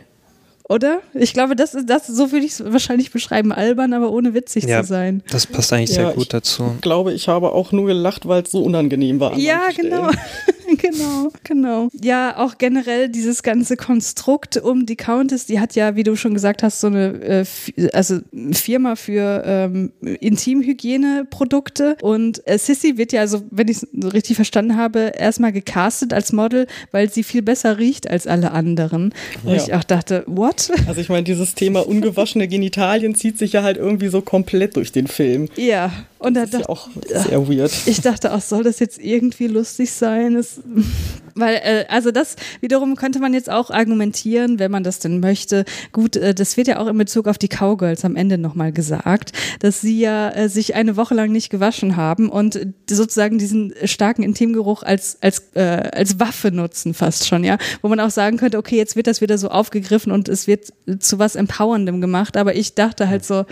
[0.67, 1.01] Oder?
[1.13, 4.63] Ich glaube, das ist das, so würde ich es wahrscheinlich beschreiben, albern, aber ohne witzig
[4.63, 5.21] ja, zu sein.
[5.29, 6.71] Das passt eigentlich ja, sehr gut dazu.
[6.75, 9.37] Ich glaube, ich habe auch nur gelacht, weil es so unangenehm war.
[9.37, 10.09] Ja, genau.
[10.81, 11.89] genau, genau.
[12.01, 16.33] Ja, auch generell dieses ganze Konstrukt um die Countess, die hat ja, wie du schon
[16.33, 17.45] gesagt hast, so eine
[17.77, 18.19] äh, also
[18.51, 21.97] Firma für ähm, Intimhygieneprodukte.
[22.01, 26.31] Und äh, Sissy wird ja, also wenn ich es richtig verstanden habe, erstmal gecastet als
[26.33, 29.13] Model, weil sie viel besser riecht als alle anderen.
[29.43, 29.57] Wo ja.
[29.57, 30.71] ich auch dachte, what?
[30.87, 34.91] Also ich meine, dieses Thema ungewaschene Genitalien zieht sich ja halt irgendwie so komplett durch
[34.91, 35.49] den Film.
[35.55, 35.91] Ja.
[36.25, 37.71] Und das da ist ja auch sehr weird.
[37.85, 40.35] Ich dachte auch, soll das jetzt irgendwie lustig sein?
[40.35, 40.59] Es,
[41.35, 45.65] weil, äh, also das wiederum könnte man jetzt auch argumentieren, wenn man das denn möchte.
[45.91, 49.33] Gut, äh, das wird ja auch in Bezug auf die Cowgirls am Ende nochmal gesagt,
[49.59, 52.59] dass sie ja äh, sich eine Woche lang nicht gewaschen haben und
[52.89, 57.59] sozusagen diesen starken Intimgeruch als, als, äh, als Waffe nutzen fast schon, ja.
[57.83, 60.73] Wo man auch sagen könnte, okay, jetzt wird das wieder so aufgegriffen und es wird
[60.99, 62.35] zu was Empowerndem gemacht.
[62.35, 63.45] Aber ich dachte halt so,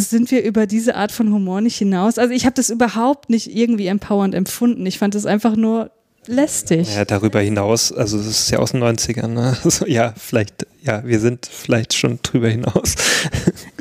[0.00, 2.18] sind wir über diese Art von Humor nicht hinaus.
[2.18, 4.86] Also ich habe das überhaupt nicht irgendwie empowernd empfunden.
[4.86, 5.90] Ich fand es einfach nur
[6.26, 6.94] lästig.
[6.94, 9.56] Ja, darüber hinaus, also das ist ja aus den 90ern, ne?
[9.64, 12.94] Also, ja, vielleicht ja, wir sind vielleicht schon drüber hinaus.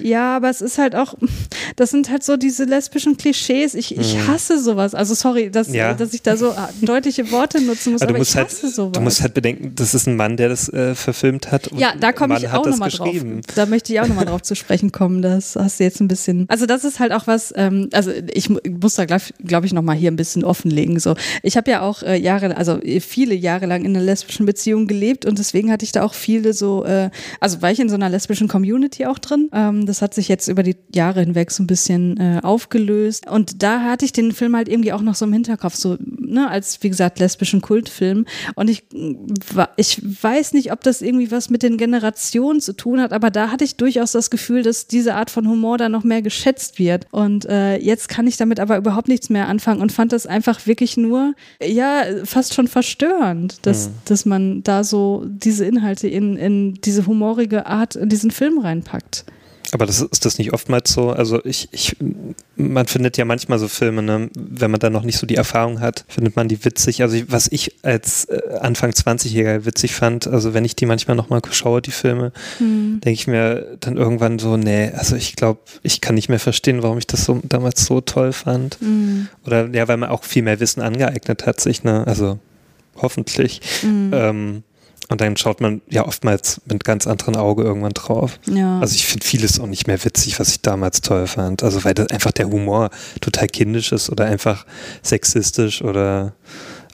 [0.02, 1.16] Ja, aber es ist halt auch,
[1.76, 3.74] das sind halt so diese lesbischen Klischees.
[3.74, 4.28] Ich, ich mhm.
[4.28, 4.96] hasse sowas.
[4.96, 5.94] Also sorry, dass, ja.
[5.94, 8.92] dass ich da so deutliche Worte nutzen muss, aber, aber ich halt hasse halt, sowas.
[8.94, 11.70] Du musst halt bedenken, das ist ein Mann, der das äh, verfilmt hat.
[11.78, 13.16] ja, da komme ich auch nochmal drauf.
[13.56, 15.22] Da möchte ich auch nochmal drauf zu sprechen kommen.
[15.22, 16.46] Das hast du jetzt ein bisschen.
[16.50, 19.96] Also das ist halt auch was, ähm, also ich muss da, glaube glaub ich, nochmal
[19.96, 21.00] hier ein bisschen offenlegen.
[21.00, 21.16] So.
[21.44, 25.26] Ich habe ja auch äh, Jahre, also viele Jahre lang in einer lesbischen Beziehung gelebt
[25.26, 27.10] und deswegen hatte ich da auch viele so, äh,
[27.40, 29.50] also war ich in so einer lesbischen Community auch drin.
[29.54, 33.28] Ähm, das hat sich jetzt über die Jahre hinweg so ein bisschen äh, aufgelöst.
[33.30, 36.50] Und da hatte ich den Film halt irgendwie auch noch so im Hinterkopf, so, ne,
[36.50, 38.26] als, wie gesagt, lesbischen Kultfilm.
[38.56, 38.86] Und ich,
[39.76, 43.52] ich weiß nicht, ob das irgendwie was mit den Generationen zu tun hat, aber da
[43.52, 47.06] hatte ich durchaus das Gefühl, dass diese Art von Humor da noch mehr geschätzt wird.
[47.12, 50.66] Und äh, jetzt kann ich damit aber überhaupt nichts mehr anfangen und fand das einfach
[50.68, 53.94] wirklich nur, ja, fast schon verstörend, dass, mhm.
[54.06, 59.26] dass man da so diese Inhalte in, in diese humorige Art in diesen Film reinpackt.
[59.72, 61.12] Aber das ist das nicht oftmals so?
[61.12, 61.96] Also ich, ich,
[62.56, 65.80] man findet ja manchmal so Filme, ne, wenn man da noch nicht so die Erfahrung
[65.80, 67.02] hat, findet man die witzig.
[67.02, 71.42] Also was ich als äh, Anfang 20-Jähriger witzig fand, also wenn ich die manchmal nochmal
[71.52, 73.00] schaue, die Filme, hm.
[73.04, 76.84] denke ich mir dann irgendwann so, nee, also ich glaube, ich kann nicht mehr verstehen,
[76.84, 78.78] warum ich das so damals so toll fand.
[78.82, 79.28] Hm.
[79.46, 82.40] Oder ja, weil man auch viel mehr Wissen angeeignet hat, sich, ne, also
[82.98, 83.62] hoffentlich.
[83.82, 84.12] Hm.
[84.14, 84.64] Ähm,
[85.12, 88.40] und dann schaut man ja oftmals mit ganz anderen Auge irgendwann drauf.
[88.46, 88.80] Ja.
[88.80, 91.64] Also ich finde vieles auch nicht mehr witzig, was ich damals toll fand.
[91.64, 94.66] Also weil einfach der Humor total kindisch ist oder einfach
[95.04, 96.32] sexistisch oder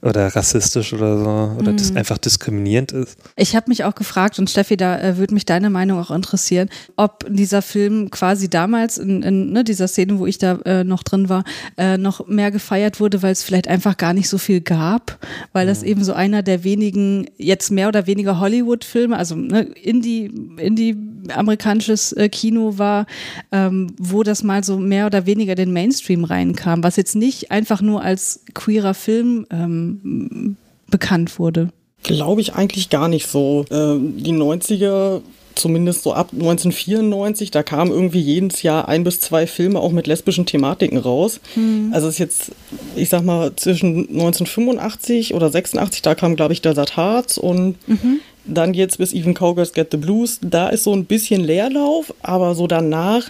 [0.01, 1.77] oder rassistisch oder so oder mhm.
[1.77, 3.17] das einfach diskriminierend ist.
[3.35, 6.69] Ich habe mich auch gefragt und Steffi, da äh, würde mich deine Meinung auch interessieren,
[6.95, 11.03] ob dieser Film quasi damals in, in ne, dieser Szene, wo ich da äh, noch
[11.03, 11.43] drin war,
[11.77, 15.17] äh, noch mehr gefeiert wurde, weil es vielleicht einfach gar nicht so viel gab,
[15.53, 15.69] weil mhm.
[15.69, 20.95] das eben so einer der wenigen jetzt mehr oder weniger Hollywood-Filme, also ne, Indie, Indie
[21.33, 23.05] amerikanisches äh, Kino war,
[23.51, 27.81] ähm, wo das mal so mehr oder weniger den Mainstream reinkam, was jetzt nicht einfach
[27.81, 29.86] nur als queerer Film ähm,
[30.89, 31.69] bekannt wurde?
[32.03, 33.65] Glaube ich eigentlich gar nicht so.
[33.71, 35.21] Ähm, die 90er
[35.57, 40.07] zumindest so ab 1994, da kamen irgendwie jedes Jahr ein bis zwei Filme auch mit
[40.07, 41.39] lesbischen Thematiken raus.
[41.55, 41.91] Mhm.
[41.93, 42.51] Also es ist jetzt,
[42.95, 48.19] ich sag mal, zwischen 1985 oder 86, da kam, glaube ich, der Hearts und mhm.
[48.47, 50.39] Dann jetzt bis Even Cowgirls Get the Blues.
[50.41, 53.29] Da ist so ein bisschen Leerlauf, aber so danach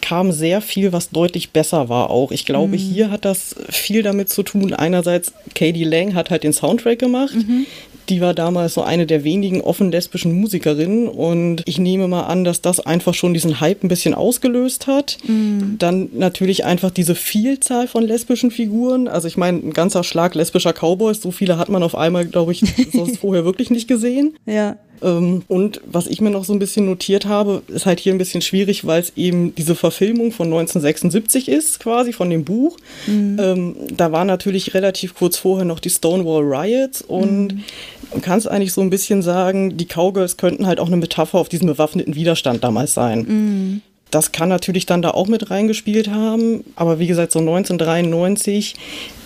[0.00, 2.30] kam sehr viel, was deutlich besser war auch.
[2.30, 2.80] Ich glaube, mhm.
[2.80, 4.74] hier hat das viel damit zu tun.
[4.74, 7.34] Einerseits, Katie Lang hat halt den Soundtrack gemacht.
[7.34, 7.66] Mhm.
[8.08, 12.44] Die war damals so eine der wenigen offen lesbischen Musikerinnen und ich nehme mal an,
[12.44, 15.18] dass das einfach schon diesen Hype ein bisschen ausgelöst hat.
[15.26, 15.76] Mhm.
[15.78, 19.08] Dann natürlich einfach diese Vielzahl von lesbischen Figuren.
[19.08, 22.52] Also ich meine, ein ganzer Schlag lesbischer Cowboys, so viele hat man auf einmal, glaube
[22.52, 22.62] ich,
[22.92, 24.36] sonst vorher wirklich nicht gesehen.
[24.46, 24.76] Ja.
[25.04, 28.18] Ähm, und was ich mir noch so ein bisschen notiert habe, ist halt hier ein
[28.18, 32.78] bisschen schwierig, weil es eben diese Verfilmung von 1976 ist, quasi von dem Buch.
[33.06, 33.38] Mhm.
[33.38, 37.64] Ähm, da war natürlich relativ kurz vorher noch die Stonewall Riots und mhm.
[38.12, 41.38] man kann es eigentlich so ein bisschen sagen, die Cowgirls könnten halt auch eine Metapher
[41.38, 43.18] auf diesen bewaffneten Widerstand damals sein.
[43.20, 43.82] Mhm.
[44.10, 48.76] Das kann natürlich dann da auch mit reingespielt haben, aber wie gesagt, so 1993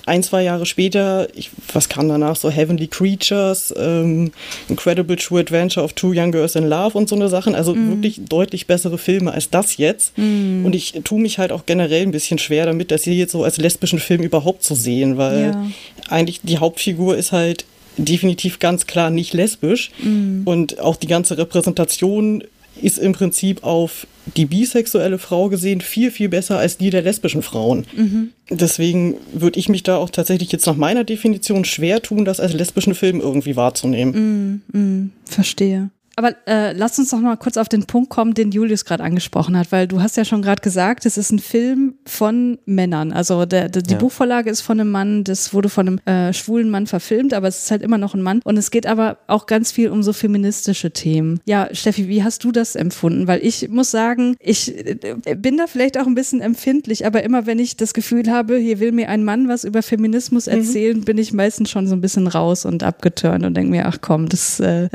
[0.09, 4.33] ein, zwei Jahre später, ich, was kam danach, so Heavenly Creatures, ähm,
[4.69, 7.55] Incredible True Adventure of Two Young Girls in Love und so eine Sachen.
[7.55, 7.91] Also mm.
[7.91, 10.17] wirklich deutlich bessere Filme als das jetzt.
[10.19, 10.65] Mm.
[10.65, 13.45] Und ich tue mich halt auch generell ein bisschen schwer damit, das hier jetzt so
[13.45, 15.67] als lesbischen Film überhaupt zu sehen, weil ja.
[16.09, 17.65] eigentlich die Hauptfigur ist halt
[17.97, 19.91] definitiv ganz klar nicht lesbisch.
[20.03, 20.43] Mm.
[20.45, 22.43] Und auch die ganze Repräsentation
[22.83, 27.43] ist im Prinzip auf die bisexuelle Frau gesehen viel, viel besser als die der lesbischen
[27.43, 27.87] Frauen.
[27.97, 28.31] Mhm.
[28.51, 32.53] Deswegen würde ich mich da auch tatsächlich jetzt nach meiner Definition schwer tun, das als
[32.53, 34.63] lesbischen Film irgendwie wahrzunehmen.
[34.73, 35.91] Mhm, mh, verstehe.
[36.19, 39.57] Aber äh, lass uns doch mal kurz auf den Punkt kommen, den Julius gerade angesprochen
[39.57, 43.13] hat, weil du hast ja schon gerade gesagt, es ist ein Film von Männern.
[43.13, 43.99] Also der, der, die ja.
[43.99, 47.63] Buchvorlage ist von einem Mann, das wurde von einem äh, schwulen Mann verfilmt, aber es
[47.63, 48.41] ist halt immer noch ein Mann.
[48.43, 51.39] Und es geht aber auch ganz viel um so feministische Themen.
[51.47, 53.29] Ja, Steffi, wie hast du das empfunden?
[53.29, 57.47] Weil ich muss sagen, ich äh, bin da vielleicht auch ein bisschen empfindlich, aber immer
[57.47, 60.53] wenn ich das Gefühl habe, hier will mir ein Mann was über Feminismus mhm.
[60.55, 61.05] erzählen, mhm.
[61.05, 64.29] bin ich meistens schon so ein bisschen raus und abgeturnt und denke mir, ach komm,
[64.29, 64.89] das, äh,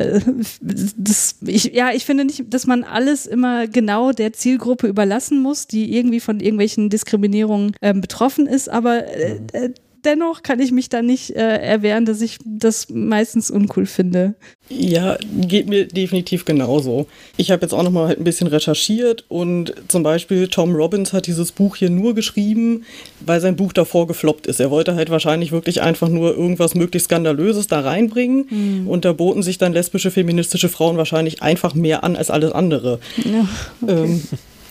[0.59, 5.41] das das, ich, ja, ich finde nicht, dass man alles immer genau der Zielgruppe überlassen
[5.41, 9.73] muss, die irgendwie von irgendwelchen Diskriminierungen ähm, betroffen ist, aber äh, äh,
[10.05, 14.35] dennoch kann ich mich da nicht äh, erwehren, dass ich das meistens uncool finde.
[14.69, 17.07] Ja, geht mir definitiv genauso.
[17.37, 21.13] Ich habe jetzt auch noch mal halt ein bisschen recherchiert und zum Beispiel Tom Robbins
[21.13, 22.85] hat dieses Buch hier nur geschrieben,
[23.19, 24.59] weil sein Buch davor gefloppt ist.
[24.59, 28.87] Er wollte halt wahrscheinlich wirklich einfach nur irgendwas möglichst Skandalöses da reinbringen mhm.
[28.87, 32.99] und da boten sich dann lesbische feministische Frauen wahrscheinlich einfach mehr an als alles andere.
[33.17, 33.47] Ja,
[33.81, 34.03] okay.
[34.03, 34.23] ähm,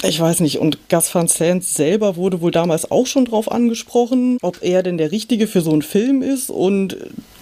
[0.03, 4.39] ich weiß nicht, und Gus Van Sant selber wurde wohl damals auch schon drauf angesprochen,
[4.43, 6.97] ob er denn der Richtige für so einen Film ist und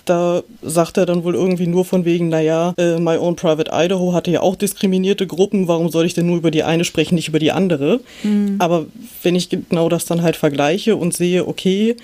[0.05, 4.13] da sagt er dann wohl irgendwie nur von wegen, naja, äh, My Own Private Idaho
[4.13, 7.29] hatte ja auch diskriminierte Gruppen, warum soll ich denn nur über die eine sprechen, nicht
[7.29, 8.01] über die andere?
[8.23, 8.57] Mhm.
[8.59, 8.87] Aber
[9.23, 11.97] wenn ich genau das dann halt vergleiche und sehe, okay,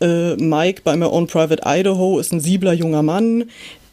[0.00, 3.44] äh, Mike bei My Own Private Idaho ist ein siebler junger Mann,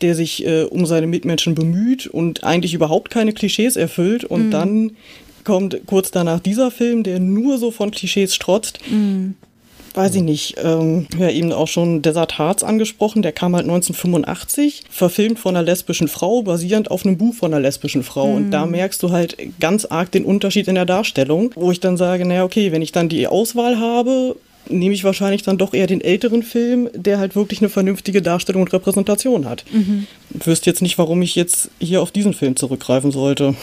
[0.01, 4.51] der sich äh, um seine Mitmenschen bemüht und eigentlich überhaupt keine Klischees erfüllt und mhm.
[4.51, 4.91] dann
[5.43, 8.79] kommt kurz danach dieser Film, der nur so von Klischees strotzt.
[9.95, 10.55] Weiß ich nicht.
[10.63, 13.21] Ähm, ja, eben auch schon Desert Hearts angesprochen.
[13.21, 17.61] Der kam halt 1985, verfilmt von einer lesbischen Frau, basierend auf einem Buch von einer
[17.61, 18.31] lesbischen Frau.
[18.33, 21.97] Und da merkst du halt ganz arg den Unterschied in der Darstellung, wo ich dann
[21.97, 24.35] sage, naja, okay, wenn ich dann die Auswahl habe,
[24.67, 28.63] nehme ich wahrscheinlich dann doch eher den älteren Film, der halt wirklich eine vernünftige Darstellung
[28.63, 29.65] und Repräsentation hat.
[30.37, 33.55] Ich wüsste jetzt nicht, warum ich jetzt hier auf diesen Film zurückgreifen sollte.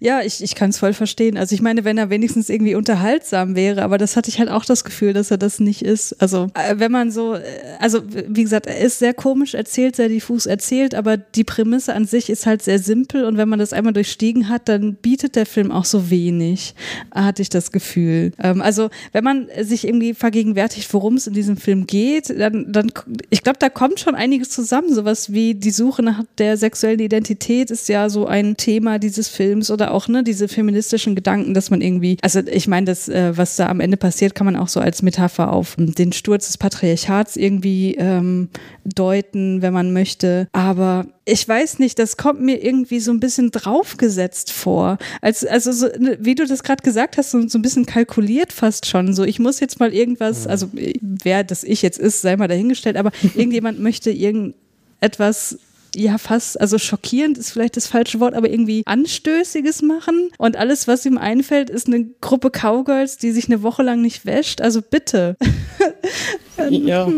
[0.00, 1.36] Ja, ich, ich kann es voll verstehen.
[1.36, 4.64] Also ich meine, wenn er wenigstens irgendwie unterhaltsam wäre, aber das hatte ich halt auch
[4.64, 6.20] das Gefühl, dass er das nicht ist.
[6.20, 7.42] Also äh, wenn man so, äh,
[7.78, 12.06] also wie gesagt, er ist sehr komisch erzählt, sehr diffus erzählt, aber die Prämisse an
[12.06, 15.46] sich ist halt sehr simpel und wenn man das einmal durchstiegen hat, dann bietet der
[15.46, 16.74] Film auch so wenig,
[17.14, 18.32] hatte ich das Gefühl.
[18.42, 22.92] Ähm, also wenn man sich irgendwie vergegenwärtigt, worum es in diesem Film geht, dann, dann
[23.30, 24.92] ich glaube, da kommt schon einiges zusammen.
[24.92, 29.70] Sowas wie die Suche nach der sexuellen Identität ist ja so ein Thema dieses Films
[29.70, 33.56] oder auch ne diese feministischen Gedanken, dass man irgendwie, also ich meine, das, äh, was
[33.56, 37.36] da am Ende passiert, kann man auch so als Metapher auf den Sturz des Patriarchats
[37.36, 38.48] irgendwie ähm,
[38.84, 40.48] deuten, wenn man möchte.
[40.52, 44.96] Aber ich weiß nicht, das kommt mir irgendwie so ein bisschen draufgesetzt vor.
[45.20, 48.52] Als, also so, ne, wie du das gerade gesagt hast, so, so ein bisschen kalkuliert
[48.52, 49.12] fast schon.
[49.12, 52.96] So, ich muss jetzt mal irgendwas, also wer das ich jetzt ist, sei mal dahingestellt,
[52.96, 55.58] aber irgendjemand möchte irgendetwas
[55.96, 60.28] ja, fast, also schockierend ist vielleicht das falsche Wort, aber irgendwie Anstößiges machen.
[60.36, 64.26] Und alles, was ihm einfällt, ist eine Gruppe Cowgirls, die sich eine Woche lang nicht
[64.26, 64.60] wäscht.
[64.60, 65.36] Also bitte.
[66.70, 67.08] Ja,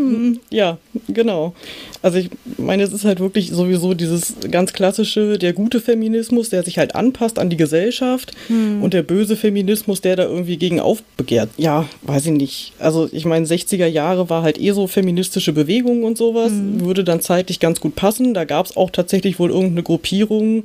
[0.49, 1.53] ja, genau.
[2.01, 6.63] Also ich meine, es ist halt wirklich sowieso dieses ganz klassische, der gute Feminismus, der
[6.63, 11.49] sich halt anpasst an die Gesellschaft und der böse Feminismus, der da irgendwie gegen aufbegehrt.
[11.57, 12.73] Ja, weiß ich nicht.
[12.79, 17.21] Also ich meine, 60er Jahre war halt eh so feministische Bewegungen und sowas, würde dann
[17.21, 18.33] zeitlich ganz gut passen.
[18.33, 20.63] Da gab es auch tatsächlich wohl irgendeine Gruppierung,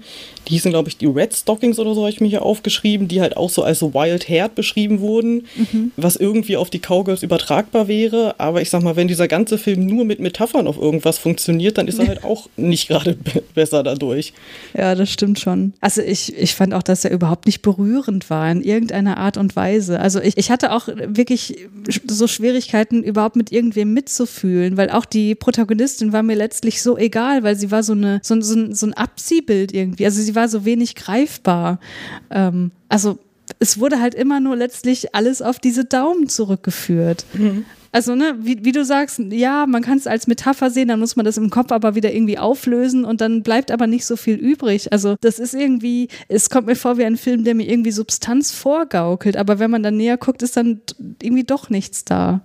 [0.48, 3.20] die hießen, glaube ich, die Red Stockings oder so, habe ich mir hier aufgeschrieben, die
[3.20, 5.46] halt auch so als so Wild Haired beschrieben wurden,
[5.96, 8.34] was irgendwie auf die Cowgirls übertragbar wäre.
[8.38, 11.86] Aber ich sag mal, wenn dieser ganze Film nur mit Metaphern auf irgendwas funktioniert, dann
[11.86, 14.32] ist er halt auch nicht gerade be- besser dadurch.
[14.76, 15.74] Ja, das stimmt schon.
[15.80, 19.54] Also ich, ich fand auch, dass er überhaupt nicht berührend war in irgendeiner Art und
[19.54, 20.00] Weise.
[20.00, 21.58] Also ich, ich hatte auch wirklich
[22.08, 27.42] so Schwierigkeiten, überhaupt mit irgendwem mitzufühlen, weil auch die Protagonistin war mir letztlich so egal,
[27.42, 30.06] weil sie war so eine so, ein- so, so ein Abziehbild irgendwie.
[30.06, 31.78] Also sie war so wenig greifbar.
[32.30, 33.18] Ähm, also
[33.58, 37.24] es wurde halt immer nur letztlich alles auf diese Daumen zurückgeführt.
[37.94, 41.14] Also, ne, wie, wie du sagst, ja, man kann es als Metapher sehen, dann muss
[41.14, 44.34] man das im Kopf aber wieder irgendwie auflösen und dann bleibt aber nicht so viel
[44.34, 44.92] übrig.
[44.92, 48.50] Also, das ist irgendwie, es kommt mir vor wie ein Film, der mir irgendwie Substanz
[48.50, 50.80] vorgaukelt, aber wenn man dann näher guckt, ist dann
[51.22, 52.40] irgendwie doch nichts da.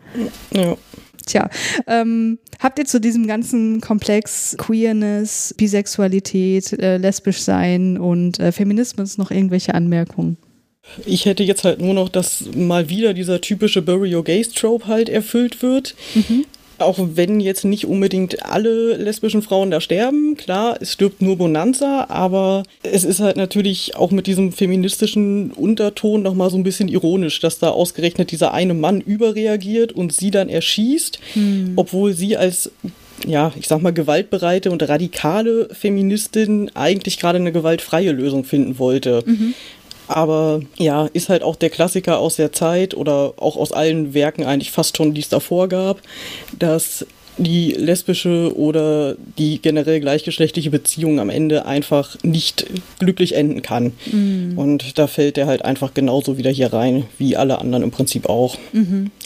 [0.53, 0.77] Ja.
[1.25, 1.49] Tja,
[1.87, 9.17] ähm, habt ihr zu diesem ganzen Komplex Queerness, Bisexualität, äh, lesbisch sein und äh, Feminismus
[9.17, 10.37] noch irgendwelche Anmerkungen?
[11.05, 14.87] Ich hätte jetzt halt nur noch, dass mal wieder dieser typische Bury Your Gays Trope
[14.87, 15.95] halt erfüllt wird.
[16.77, 20.37] Auch wenn jetzt nicht unbedingt alle lesbischen Frauen da sterben.
[20.37, 26.21] Klar, es stirbt nur Bonanza, aber es ist halt natürlich auch mit diesem feministischen Unterton
[26.21, 30.47] nochmal so ein bisschen ironisch, dass da ausgerechnet dieser eine Mann überreagiert und sie dann
[30.47, 31.19] erschießt,
[31.75, 32.71] obwohl sie als
[33.27, 39.25] ja, ich sag mal, gewaltbereite und radikale Feministin eigentlich gerade eine gewaltfreie Lösung finden wollte.
[40.09, 44.43] Aber ja, ist halt auch der Klassiker aus der Zeit oder auch aus allen Werken
[44.43, 46.01] eigentlich fast schon, die es davor gab,
[46.57, 47.05] dass
[47.39, 52.65] die lesbische oder die generell gleichgeschlechtliche Beziehung am Ende einfach nicht
[52.99, 53.93] glücklich enden kann.
[54.55, 58.27] Und da fällt er halt einfach genauso wieder hier rein, wie alle anderen im Prinzip
[58.27, 58.57] auch.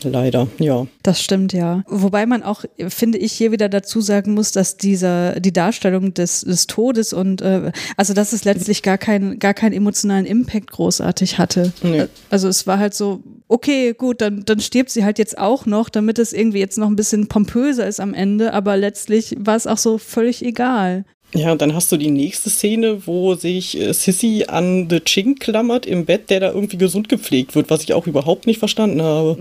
[0.03, 0.87] Leider, ja.
[1.01, 1.83] Das stimmt, ja.
[1.87, 6.41] Wobei man auch, finde ich, hier wieder dazu sagen muss, dass dieser, die Darstellung des,
[6.41, 11.37] des Todes und, äh, also dass es letztlich gar keinen, gar keinen emotionalen Impact großartig
[11.37, 11.73] hatte.
[11.81, 12.05] Nee.
[12.29, 13.21] Also es war halt so,
[13.53, 16.87] okay, gut, dann, dann stirbt sie halt jetzt auch noch, damit es irgendwie jetzt noch
[16.87, 21.05] ein bisschen pompöser ist am Ende, aber letztlich war es auch so völlig egal.
[21.35, 25.39] Ja, und dann hast du die nächste Szene, wo sich äh, Sissy an The Chink
[25.39, 29.01] klammert im Bett, der da irgendwie gesund gepflegt wird, was ich auch überhaupt nicht verstanden
[29.01, 29.37] habe.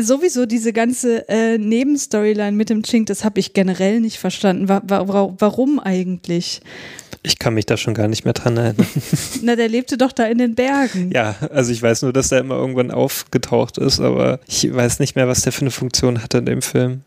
[0.00, 4.68] Sowieso diese ganze äh, Nebenstoryline mit dem Chink, das habe ich generell nicht verstanden.
[4.68, 6.60] Wa wa warum eigentlich?
[7.22, 8.86] Ich kann mich da schon gar nicht mehr dran erinnern.
[9.42, 11.10] Na, der lebte doch da in den Bergen.
[11.12, 15.16] ja, also ich weiß nur, dass er immer irgendwann aufgetaucht ist, aber ich weiß nicht
[15.16, 17.02] mehr, was der für eine Funktion hatte in dem Film.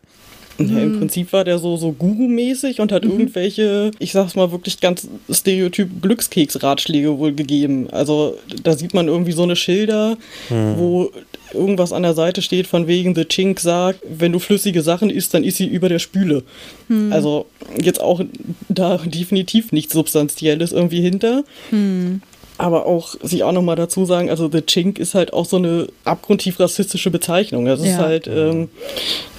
[0.58, 4.80] Ja, Im Prinzip war der so, so Guru-mäßig und hat irgendwelche, ich sag's mal wirklich
[4.80, 7.90] ganz stereotyp Glückskeks-Ratschläge wohl gegeben.
[7.90, 10.16] Also da sieht man irgendwie so eine Schilder,
[10.48, 11.10] wo
[11.54, 15.34] irgendwas an der Seite steht von wegen The Chink sagt, wenn du flüssige Sachen isst,
[15.34, 16.42] dann ist sie über der Spüle.
[17.12, 17.46] Also
[17.80, 18.20] jetzt auch
[18.68, 21.44] da definitiv nichts Substanzielles irgendwie hinter.
[22.56, 25.88] Aber auch sich auch nochmal dazu sagen, also The Chink ist halt auch so eine
[26.04, 27.64] abgrundtief rassistische Bezeichnung.
[27.64, 27.86] Das Ja.
[27.86, 28.68] ist halt, ähm,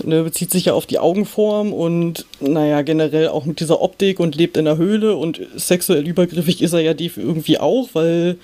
[0.03, 4.35] ne, bezieht sich ja auf die Augenform und naja, generell auch mit dieser Optik und
[4.35, 8.35] lebt in der Höhle und sexuell übergriffig ist er ja die irgendwie auch, weil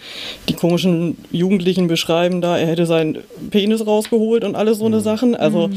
[0.47, 3.17] die komischen Jugendlichen beschreiben da, er hätte seinen
[3.49, 5.35] Penis rausgeholt und alle so eine Sachen.
[5.35, 5.69] Also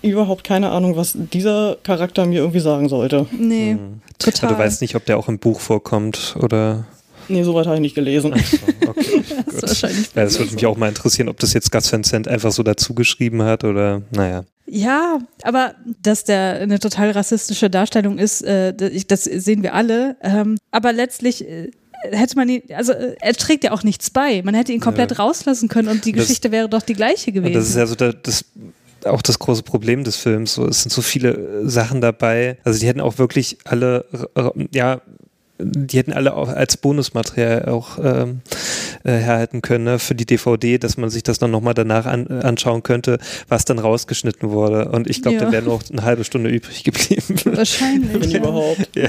[0.00, 3.26] überhaupt keine Ahnung, was dieser Charakter mir irgendwie sagen sollte.
[3.38, 3.76] Nee,
[4.18, 4.50] total.
[4.50, 6.86] Ja, du weißt nicht, ob der auch im Buch vorkommt oder.
[7.28, 8.32] Nee, soweit habe ich nicht gelesen.
[8.34, 12.04] Okay, Das wahrscheinlich Ja, das würde mich auch mal interessieren, ob das jetzt Gus Van
[12.04, 14.44] Sant einfach so dazu geschrieben hat oder, naja.
[14.66, 18.72] Ja, aber dass der eine total rassistische Darstellung ist, äh,
[19.06, 20.16] das sehen wir alle.
[20.22, 21.70] Ähm, aber letztlich äh,
[22.10, 24.42] hätte man ihn, also äh, er trägt ja auch nichts bei.
[24.42, 25.18] Man hätte ihn komplett Ja.
[25.18, 27.54] rauslassen können und die Das- Geschichte wäre doch die gleiche gewesen.
[27.54, 28.44] das ist ja so da, das,
[29.04, 30.54] auch das große Problem des Films.
[30.54, 31.32] So, es sind so viele
[31.64, 32.56] äh, Sachen dabei.
[32.64, 34.06] Also die hätten auch wirklich alle,
[34.72, 35.02] ja,
[35.58, 38.40] die hätten alle auch als Bonusmaterial auch ähm,
[39.04, 42.26] äh, herhalten können ne, für die DVD, dass man sich das dann nochmal danach an,
[42.28, 44.88] äh, anschauen könnte, was dann rausgeschnitten wurde.
[44.88, 45.44] Und ich glaube, Ja.
[45.44, 47.22] da wäre noch eine halbe Stunde übrig geblieben.
[47.44, 48.12] Wahrscheinlich.
[48.12, 48.38] Wenn ja.
[48.38, 48.88] überhaupt.
[48.94, 49.08] Ja,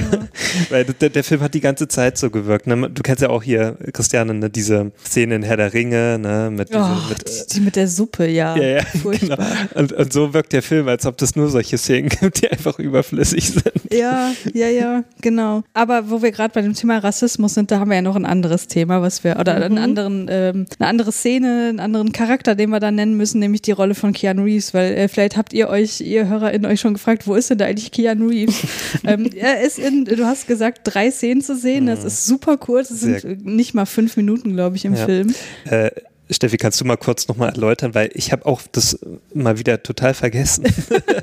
[0.69, 2.67] weil der, der Film hat die ganze Zeit so gewirkt.
[2.67, 2.89] Ne?
[2.89, 6.69] Du kennst ja auch hier, Christiane, ne, diese Szene in Herr der Ringe, ne, mit,
[6.69, 8.55] diese, Oh, mit die, die mit der Suppe, ja.
[8.57, 9.37] ja, ja, Furchtbar.
[9.37, 9.79] genau.
[9.79, 12.77] Und, und so wirkt der Film, als ob das nur solche Szenen gibt, die einfach
[12.79, 13.71] überflüssig sind.
[13.91, 15.63] Ja, ja, ja, genau.
[15.73, 18.25] Aber wo wir gerade bei dem Thema Rassismus sind, da haben wir ja noch ein
[18.25, 22.69] anderes Thema, was wir, oder einen anderen, ähm, eine andere Szene, einen anderen Charakter, den
[22.69, 25.69] wir da nennen müssen, nämlich die Rolle von Keanu Reeves, weil äh, vielleicht habt ihr
[25.69, 28.55] euch, ihr HörerInnen euch schon gefragt, wo ist denn da eigentlich Keanu Reeves?
[29.05, 32.89] ähm, er ist in, du hast gesagt, drei Szenen zu sehen, das ist super kurz,
[32.89, 35.05] es sind Sehr nicht mal fünf Minuten, glaube ich, im Ja.
[35.05, 35.33] Film.
[35.65, 35.91] Äh,
[36.29, 38.99] Steffi, kannst du mal kurz nochmal erläutern, weil ich habe auch das
[39.33, 40.65] mal wieder total vergessen,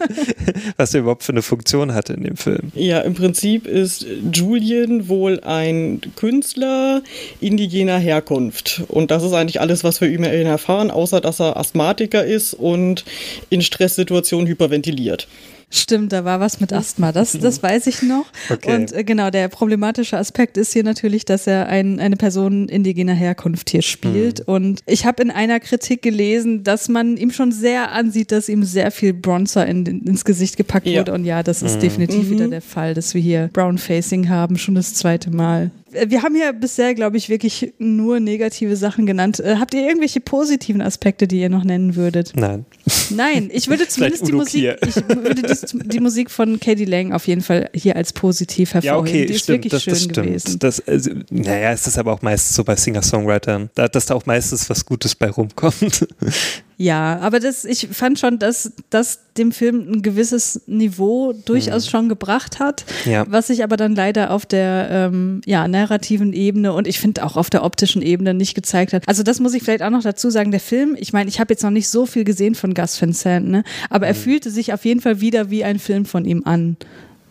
[0.76, 2.70] was er überhaupt für eine Funktion hatte in dem Film.
[2.74, 7.02] Ja, im Prinzip ist Julian wohl ein Künstler
[7.40, 8.82] indigener Herkunft.
[8.88, 12.54] Und das ist eigentlich alles, was wir über ihn erfahren, außer dass er Asthmatiker ist
[12.54, 13.04] und
[13.50, 15.26] in Stresssituationen hyperventiliert.
[15.74, 18.26] Stimmt, da war was mit Asthma, das, das weiß ich noch.
[18.50, 18.74] Okay.
[18.74, 23.14] Und äh, genau, der problematische Aspekt ist hier natürlich, dass er ein, eine Person indigener
[23.14, 24.40] Herkunft hier spielt.
[24.46, 24.54] Mhm.
[24.54, 28.64] Und ich habe in einer Kritik gelesen, dass man ihm schon sehr ansieht, dass ihm
[28.64, 31.00] sehr viel Bronzer in, ins Gesicht gepackt Ja.
[31.00, 31.12] wurde.
[31.14, 31.66] Und ja, das Mhm.
[31.68, 35.70] ist definitiv wieder der Fall, dass wir hier Brown Facing haben, schon das zweite Mal.
[35.92, 39.40] Äh, Wir haben ja bisher, glaube ich, wirklich nur negative Sachen genannt.
[39.40, 42.32] Äh, Habt ihr irgendwelche positiven Aspekte, die ihr noch nennen würdet?
[42.36, 42.66] Nein.
[43.10, 47.26] Nein, ich würde zumindest die Musik, ich würde die, die Musik von Katie Lang auf
[47.26, 49.08] jeden Fall hier als positiv Ja, hervorheben.
[49.08, 50.16] okay, die ist stimmt, wirklich das, schön das stimmt.
[50.26, 50.58] gewesen.
[50.58, 54.26] Das, also, naja, es ist aber auch meistens so bei Singer-Songwritern, da, dass da auch
[54.26, 56.06] meistens was Gutes bei rumkommt.
[56.78, 62.08] Ja, aber das, ich fand schon, dass das dem Film ein gewisses Niveau durchaus schon
[62.08, 63.12] gebracht hat, Mhm.
[63.12, 63.24] Ja.
[63.28, 67.36] was sich aber dann leider auf der ähm, ja, narrativen Ebene und ich finde auch
[67.36, 69.06] auf der optischen Ebene nicht gezeigt hat.
[69.06, 71.52] Also das muss ich vielleicht auch noch dazu sagen, der Film, ich meine, ich habe
[71.52, 73.64] jetzt noch nicht so viel gesehen von Gus Van Sant, ne?
[73.90, 74.10] aber Mhm.
[74.10, 76.76] er fühlte sich auf jeden Fall wieder wie ein Film von ihm an.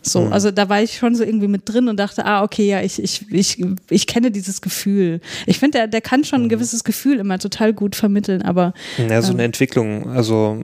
[0.03, 0.33] So, Mhm.
[0.33, 3.01] also da war ich schon so irgendwie mit drin und dachte, ah, okay, ja, ich,
[3.01, 5.21] ich, ich, ich kenne dieses Gefühl.
[5.45, 6.25] Ich finde, der, der kann Mhm.
[6.25, 9.35] schon ein gewisses Gefühl immer total gut vermitteln, aber Ja, so Ähm.
[9.35, 10.61] eine Entwicklung, also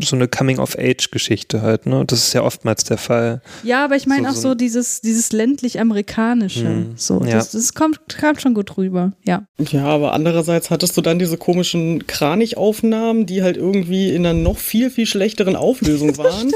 [0.00, 2.04] so eine Coming-of-Age-Geschichte halt, ne?
[2.06, 3.42] Das ist ja oftmals der Fall.
[3.62, 6.64] Ja, aber ich meine So- auch so so dieses, dieses ländlich-amerikanische.
[6.68, 6.86] Mhm.
[6.96, 7.32] So, Ja.
[7.36, 9.12] das, das kommt, kam schon gut rüber.
[9.26, 9.46] Ja.
[9.70, 14.58] Ja, aber andererseits hattest du dann diese komischen Kranichaufnahmen, die halt irgendwie in einer noch
[14.58, 16.50] viel, viel schlechteren Auflösung waren.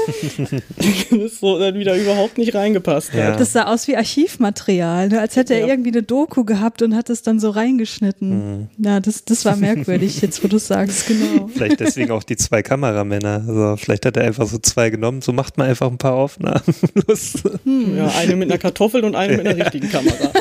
[1.11, 3.25] das so dann wieder überhaupt nicht reingepasst Ja.
[3.33, 3.39] hat.
[3.39, 5.19] Das sah aus wie Archivmaterial, ne?
[5.21, 5.67] als hätte er Ja.
[5.67, 8.29] irgendwie eine Doku gehabt und hat es dann so reingeschnitten.
[8.77, 8.85] Mhm.
[8.85, 11.47] Ja, das, das war merkwürdig, jetzt wo du es sagst, genau.
[11.53, 12.61] Vielleicht deswegen auch die zwei
[12.95, 13.43] Kameramänner.
[13.47, 16.61] Also vielleicht hat er einfach so zwei genommen, so macht man einfach ein paar Aufnahmen.
[17.07, 17.33] Los.
[17.65, 20.31] Ja, eine mit einer Kartoffel und eine mit einer richtigen Kamera.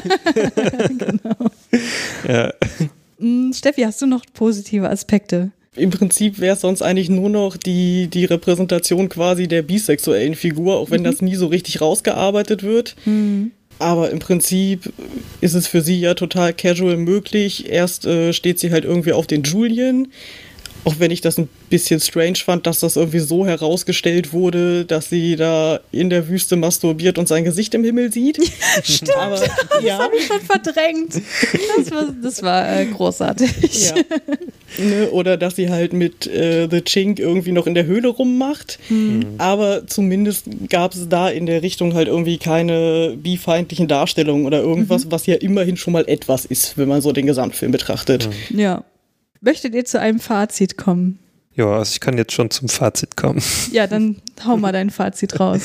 [2.29, 2.53] ja.
[3.19, 5.51] Hm, Steffi, hast du noch positive Aspekte?
[5.77, 10.77] Im Prinzip wäre es sonst eigentlich nur noch die, die Repräsentation quasi der bisexuellen Figur,
[10.77, 12.95] auch wenn das nie so richtig rausgearbeitet wird.
[13.81, 14.93] Aber im Prinzip
[15.41, 17.69] ist es für sie ja total casual möglich.
[17.69, 20.07] Erst äh, steht sie halt irgendwie auf den Julian.
[20.85, 25.09] Auch wenn ich das ein bisschen strange fand, dass das irgendwie so herausgestellt wurde, dass
[25.09, 28.39] sie da in der Wüste masturbiert und sein Gesicht im Himmel sieht.
[28.82, 29.37] Stimmt, Aber,
[29.70, 29.99] das ja.
[29.99, 31.14] habe ich schon verdrängt.
[31.78, 33.51] Das war, das war äh, großartig.
[33.87, 33.95] Ja.
[34.78, 38.78] ne, oder dass sie halt mit äh, The Chink irgendwie noch in der Höhle rummacht.
[39.39, 45.11] Aber zumindest gab es da in der Richtung halt irgendwie keine bifeindlichen Darstellungen oder irgendwas,
[45.11, 48.28] was ja immerhin schon mal etwas ist, wenn man so den Gesamtfilm betrachtet.
[48.51, 48.85] Ja.
[49.45, 51.19] Möchtet ihr zu einem Fazit kommen?
[51.53, 53.43] Ja, also ich kann jetzt schon zum Fazit kommen.
[53.71, 55.63] Ja, dann hau mal dein Fazit raus.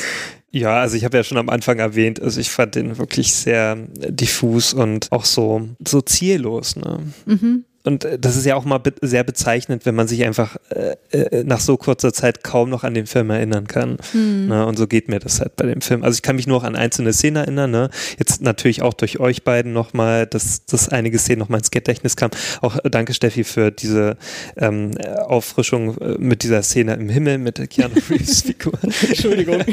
[0.50, 3.76] Ja, also ich habe ja schon am Anfang erwähnt, also ich fand den wirklich sehr
[3.76, 6.76] diffus und auch so, so ziellos.
[6.76, 6.98] Ne?
[7.24, 7.64] Mhm.
[7.84, 10.96] Und äh, das ist ja auch mal be sehr bezeichnend, wenn man sich einfach äh,
[11.16, 13.96] äh, nach so kurzer Zeit kaum noch an den Film erinnern kann.
[14.12, 14.48] Hm.
[14.48, 14.66] Ne?
[14.66, 16.02] Und so geht mir das halt bei dem Film.
[16.02, 17.70] Also ich kann mich nur noch an einzelne Szenen erinnern.
[17.70, 17.90] Ne?
[18.18, 22.32] Jetzt natürlich auch durch euch beiden nochmal, dass, dass einige Szenen nochmal ins Gedächtnis kamen.
[22.60, 24.16] Auch äh, danke Steffi für diese
[24.56, 24.92] ähm,
[25.26, 28.72] Auffrischung mit dieser Szene im Himmel mit der Keanu Reeves Figur.
[28.82, 29.60] Entschuldigung.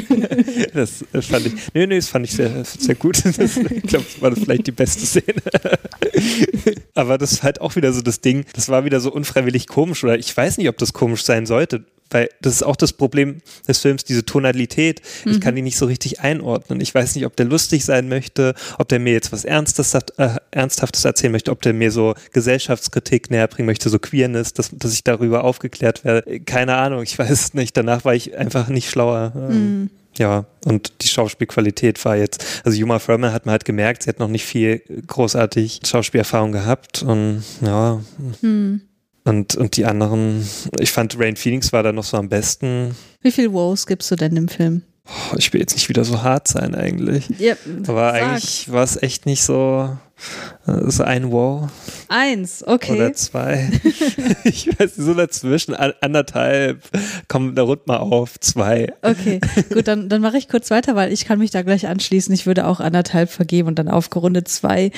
[0.74, 3.24] Das fand ich, nee, nee, das fand ich sehr, sehr gut.
[3.24, 5.42] Das, ich glaube, das war das vielleicht die beste Szene.
[6.94, 10.04] Aber das ist halt auch wieder so das Ding, das war wieder so unfreiwillig komisch
[10.04, 13.42] oder ich weiß nicht, ob das komisch sein sollte, weil das ist auch das Problem
[13.66, 15.02] des Films, diese Tonalität.
[15.26, 15.40] Ich Mhm.
[15.40, 16.80] kann die nicht so richtig einordnen.
[16.80, 20.00] Ich weiß nicht, ob der lustig sein möchte, ob der mir jetzt was Ernstes, äh,
[20.50, 24.92] Ernsthaftes erzählen möchte, ob der mir so Gesellschaftskritik näher bringen möchte, so Queerness, dass, dass
[24.94, 26.40] ich darüber aufgeklärt werde.
[26.40, 27.76] Keine Ahnung, ich weiß es nicht.
[27.76, 29.32] Danach war ich einfach nicht schlauer.
[29.50, 29.90] Mhm.
[30.18, 34.18] Ja, und die Schauspielqualität war jetzt, also Juma Thurman hat man halt gemerkt, sie hat
[34.18, 38.00] noch nicht viel großartig Schauspielerfahrung gehabt und ja,
[38.40, 38.80] Hm.
[39.24, 40.44] und, und die anderen,
[40.80, 42.94] ich fand Rain Phoenix war da noch so am besten.
[43.20, 44.82] Wie viel Wows gibst du denn im Film?
[45.08, 47.24] Oh, ich will jetzt nicht wieder so hart sein eigentlich.
[47.38, 47.54] Ja,
[47.86, 48.22] Aber sag.
[48.22, 49.96] eigentlich war es echt nicht so,
[50.66, 51.70] äh, so ein Wow
[52.08, 52.92] Eins, okay.
[52.92, 53.70] oder zwei.
[54.44, 56.82] ich weiß nicht, so dazwischen, an- anderthalb,
[57.26, 58.92] komm, da rund mal auf, zwei.
[59.02, 59.40] Okay,
[59.72, 62.34] gut, dann, dann mache ich kurz weiter, weil ich kann mich da gleich anschließen.
[62.34, 64.90] Ich würde auch anderthalb vergeben und dann aufgerundet zwei.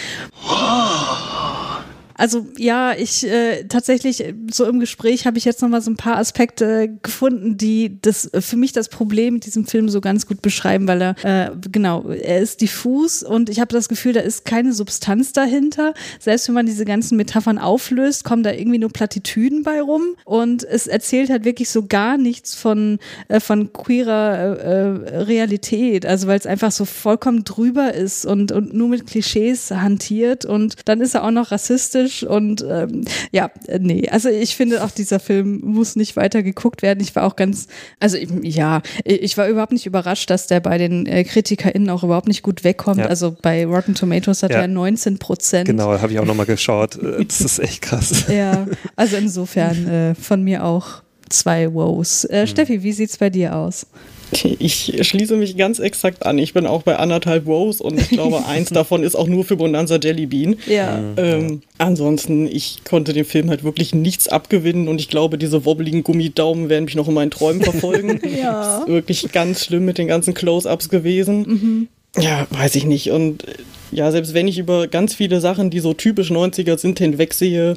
[2.20, 5.90] Also ja, ich äh, tatsächlich äh, so im Gespräch habe ich jetzt noch mal so
[5.90, 10.02] ein paar Aspekte gefunden, die das äh, für mich das Problem mit diesem Film so
[10.02, 14.12] ganz gut beschreiben, weil er äh, genau er ist diffus und ich habe das Gefühl,
[14.12, 15.94] da ist keine Substanz dahinter.
[16.18, 20.62] Selbst wenn man diese ganzen Metaphern auflöst, kommen da irgendwie nur Plattitüden bei rum und
[20.64, 22.98] es erzählt halt wirklich so gar nichts von
[23.28, 28.52] äh, von queerer äh, äh, Realität, also weil es einfach so vollkommen drüber ist und
[28.52, 33.50] und nur mit Klischees hantiert und dann ist er auch noch rassistisch und ähm, ja,
[33.66, 37.00] äh, nee, also ich finde auch dieser Film muss nicht weiter geguckt werden.
[37.00, 37.66] Ich war auch ganz,
[37.98, 42.28] also ja, ich war überhaupt nicht überrascht, dass der bei den äh, KritikerInnen auch überhaupt
[42.28, 42.98] nicht gut wegkommt.
[43.00, 43.06] Ja.
[43.06, 44.58] Also bei Rotten Tomatoes hat Ja.
[44.60, 45.66] er 19 Prozent.
[45.66, 46.96] Genau, habe ich auch nochmal geschaut.
[46.96, 48.24] Äh, Das ist echt krass.
[48.30, 52.24] Ja, also insofern äh, von mir auch zwei Wows.
[52.24, 53.86] Äh, Steffi, wie sieht's bei dir aus?
[54.32, 56.38] Ich schließe mich ganz exakt an.
[56.38, 59.56] Ich bin auch bei anderthalb Wows und ich glaube, eins davon ist auch nur für
[59.56, 60.56] Bonanza Jelly Bean.
[60.66, 61.00] Ja.
[61.16, 66.02] Ähm, ansonsten, ich konnte dem Film halt wirklich nichts abgewinnen und ich glaube, diese wobbligen
[66.02, 68.20] Gummidaumen werden mich noch in meinen Träumen verfolgen.
[68.40, 68.78] Ja.
[68.78, 71.88] Ist wirklich ganz schlimm mit den ganzen Close-Ups gewesen.
[72.16, 73.10] Ja, weiß ich nicht.
[73.10, 73.54] Und äh,
[73.92, 77.76] ja, selbst wenn ich über ganz viele Sachen, die so typisch 90er sind, hinwegsehe,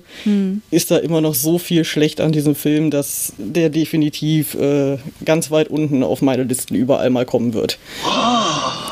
[0.72, 5.52] ist da immer noch so viel schlecht an diesem Film, dass der definitiv äh, ganz
[5.52, 7.78] weit unten auf meine Listen überall mal kommen wird.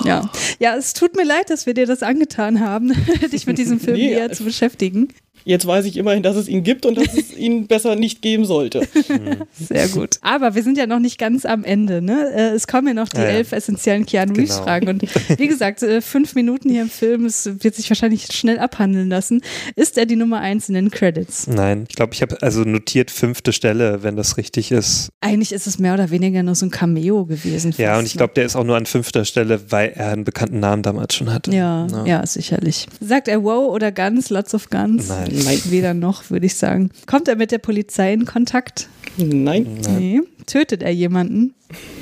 [0.03, 0.31] Ja.
[0.59, 2.93] ja, es tut mir leid, dass wir dir das angetan haben,
[3.31, 5.09] dich mit diesem Film Nee, näher zu beschäftigen.
[5.45, 8.45] Jetzt weiß ich immerhin, dass es ihn gibt und dass es ihn besser nicht geben
[8.45, 8.87] sollte.
[9.59, 10.17] Sehr gut.
[10.21, 12.01] Aber wir sind ja noch nicht ganz am Ende.
[12.01, 12.31] Ne?
[12.33, 13.29] Äh, Es kommen ja noch die Ja, ja.
[13.29, 14.41] elf essentiellen Keanu Genau.
[14.43, 14.87] Reeves-Fragen.
[14.89, 15.01] Und
[15.39, 19.41] wie gesagt, äh, fünf Minuten hier im Film, es wird sich wahrscheinlich schnell abhandeln lassen.
[19.75, 21.47] Ist er die Nummer eins in den Credits?
[21.47, 25.09] Nein, ich glaube, ich habe also notiert fünfte Stelle, wenn das richtig ist.
[25.21, 27.73] Eigentlich ist es mehr oder weniger nur so ein Cameo gewesen.
[27.77, 28.19] Ja, und ich ne?
[28.19, 31.31] glaube, der ist auch nur an fünfter Stelle, weil er einen bekannten Namen damals schon
[31.33, 31.51] hatte.
[31.53, 32.87] Ja, ja, sicherlich.
[32.99, 35.09] Sagt er Wow oder Guns, Lots of Guns?
[35.09, 35.30] Nein.
[35.31, 35.59] Nein.
[35.69, 36.89] Weder noch, würde ich sagen.
[37.05, 38.89] Kommt er mit der Polizei in Kontakt?
[39.17, 40.21] Nein, Nee.
[40.45, 41.53] Tötet er jemanden?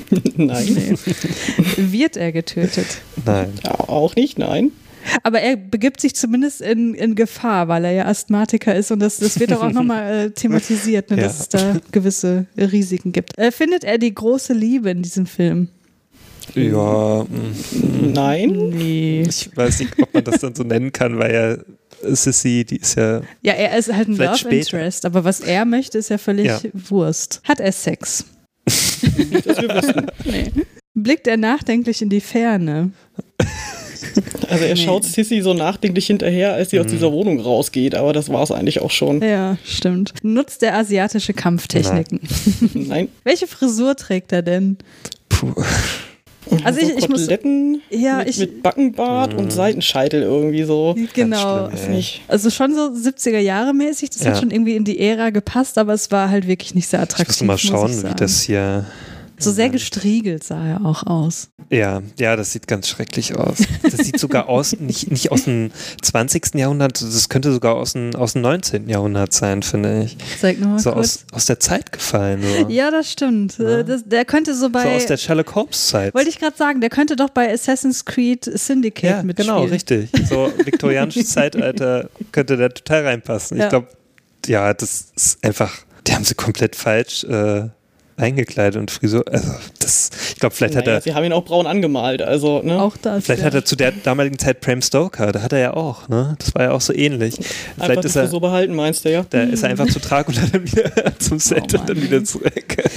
[0.37, 0.95] nein, Nee.
[1.77, 2.85] Wird er getötet?
[3.25, 3.49] Nein.
[3.63, 4.71] ja, auch nicht, nein.
[5.23, 9.17] Aber er begibt sich zumindest in, in Gefahr, weil er ja Asthmatiker ist und das,
[9.17, 11.23] das wird doch auch nochmal äh, thematisiert, ne, Ja.
[11.23, 13.37] dass es da gewisse Risiken gibt.
[13.37, 15.69] Äh, findet er die große Liebe in diesem Film?
[16.53, 19.23] Ja, mm, Nein, Nee.
[19.27, 21.57] ich weiß nicht, ob man das dann so nennen kann, weil ja
[22.03, 23.21] Sissy, die ist ja.
[23.41, 24.77] Ja, er ist halt ein Love später.
[24.77, 26.59] Interest, aber was er möchte, ist ja völlig Ja.
[26.73, 27.41] Wurst.
[27.43, 28.25] Hat er Sex?
[28.65, 30.07] nicht, dass wir wissen.
[30.25, 30.51] Nee.
[30.93, 32.91] Blickt er nachdenklich in die Ferne?
[34.49, 34.81] Also er Nee.
[34.83, 38.51] schaut Sissy so nachdenklich hinterher, als sie aus dieser Wohnung rausgeht, aber das war es
[38.51, 39.21] eigentlich auch schon.
[39.21, 40.13] Ja, stimmt.
[40.23, 42.19] Nutzt er asiatische Kampftechniken?
[42.73, 43.09] Nein.
[43.23, 44.77] Welche Frisur trägt er denn?
[45.29, 45.53] Puh.
[46.63, 47.21] Also so ich, ich muss.
[47.21, 50.95] Koteletten Ja, mit, ich- mit Backenbart und Seitenscheitel irgendwie so.
[51.13, 51.69] Genau.
[51.71, 52.03] schlimm.
[52.27, 54.31] Also schon so 70er Jahre mäßig, das Ja.
[54.31, 57.03] hat schon irgendwie in die Ära gepasst, aber es war halt wirklich nicht sehr Ich
[57.03, 57.41] attraktiv.
[57.41, 58.85] muss mal muss schauen, ich wie das hier.
[59.39, 61.49] So sehr gestriegelt sah er auch aus.
[61.69, 63.57] Ja, ja, das sieht ganz schrecklich aus.
[63.83, 65.71] Das sieht sogar aus, nicht, nicht aus dem
[66.01, 66.55] 20.
[66.55, 68.89] Jahrhundert, das könnte sogar aus dem, aus dem 19.
[68.89, 70.17] Jahrhundert sein, finde ich.
[70.41, 71.25] Zeig nochmal So kurz.
[71.31, 72.41] aus, aus der Zeit gefallen.
[72.43, 72.67] So.
[72.69, 73.59] Ja, das stimmt.
[73.59, 74.83] Äh, Das, der könnte so bei.
[74.83, 76.13] so aus der Sherlock Holmes Zeit.
[76.13, 79.55] wollte ich gerade sagen, der könnte doch bei Assassin's Creed Syndicate ja, mitspielen.
[79.55, 80.09] genau, richtig.
[80.27, 83.57] So viktorianisches Zeitalter könnte da total reinpassen.
[83.57, 83.65] Ja.
[83.65, 83.87] Ich glaube,
[84.47, 85.73] ja, das ist einfach,
[86.07, 87.69] die haben sie komplett falsch äh,
[88.19, 89.23] eingekleidet und Frisur.
[89.31, 91.01] Also, das, ich glaube, vielleicht hat Naja, er.
[91.01, 92.81] sie haben ihn auch braun angemalt, also, ne?
[92.81, 93.25] Auch das.
[93.25, 93.47] Vielleicht ja.
[93.47, 96.35] hat er zu der damaligen Zeit Bram Stoker, da hat er ja auch, ne?
[96.39, 97.37] Das war ja auch so ähnlich.
[97.37, 99.25] Einfach Vielleicht die ist er, Frisur behalten, meinst du, ja?
[99.29, 102.23] da ist er einfach zu trag und dann wieder zum Set Oh und dann wieder
[102.23, 102.77] zurück.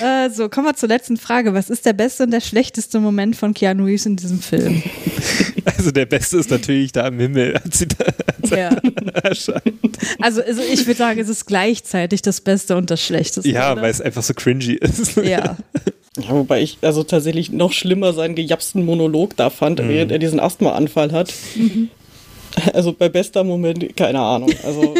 [0.00, 1.54] Äh, so, kommen wir zur letzten Frage.
[1.54, 4.82] Was ist der beste und der schlechteste Moment von Keanu Reeves in diesem Film?
[5.78, 8.04] Also der Beste ist natürlich da im Himmel, als sie da
[8.56, 8.70] Ja.
[9.22, 9.74] erscheint.
[10.20, 13.48] Also, also ich würde sagen, es ist gleichzeitig das Beste und das Schlechteste.
[13.48, 15.16] Ja, weil es einfach so cringy ist.
[15.16, 15.56] Ja.
[16.16, 19.88] Ja, wobei ich also tatsächlich noch schlimmer seinen gejapsten Monolog da fand, Mhm.
[19.88, 21.34] während er diesen Asthmaanfall hat.
[22.72, 24.48] Also bei bester Moment, keine Ahnung.
[24.62, 24.94] Also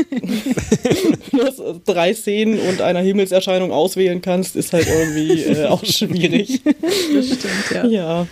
[1.30, 6.62] nur so drei Szenen und einer Himmelserscheinung auswählen kannst, ist halt irgendwie äh, auch schwierig.
[7.14, 7.86] Das stimmt, ja.
[7.86, 8.26] Ja.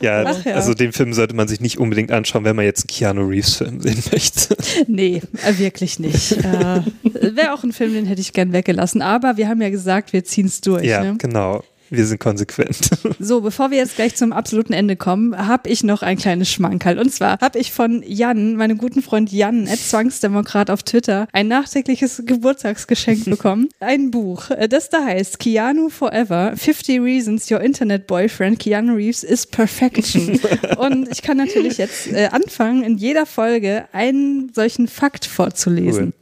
[0.00, 0.54] Ja, ja.
[0.54, 3.80] also den Film sollte man sich nicht unbedingt anschauen, wenn man jetzt einen Keanu Reeves-Film
[3.80, 4.56] sehen möchte.
[4.86, 6.32] Nee, äh, wirklich nicht.
[6.32, 9.02] Äh, Wäre auch ein Film, den hätte ich gern weggelassen.
[9.02, 10.84] Aber wir haben ja gesagt, wir ziehen es durch.
[10.84, 11.16] ja, ne?
[11.18, 11.62] genau.
[11.90, 12.90] Wir sind konsequent.
[13.20, 16.98] So, bevor wir jetzt gleich zum absoluten Ende kommen, habe ich noch ein kleines Schmankerl.
[16.98, 21.48] Und zwar habe ich von Jan, meinem guten Freund Jan, at Zwangsdemokrat auf Twitter, ein
[21.48, 23.68] nachträgliches Geburtstagsgeschenk bekommen.
[23.80, 29.22] Ein Buch, äh, das da heißt Keanu Forever, 50 Reasons Your Internet Boyfriend Keanu Reeves
[29.22, 30.40] is Perfection.
[30.78, 36.12] Und ich kann natürlich jetzt äh, anfangen, in jeder Folge einen solchen Fakt vorzulesen.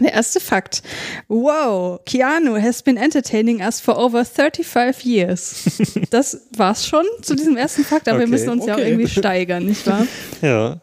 [0.00, 0.82] Der erste Fakt.
[1.28, 5.64] Wow, Keanu has been entertaining us for over 35 years.
[6.10, 8.30] Das war's schon zu diesem ersten Fakt, aber wir Okay.
[8.30, 8.88] müssen uns ja auch Okay.
[8.90, 10.06] irgendwie steigern, nicht wahr?
[10.42, 10.80] ja.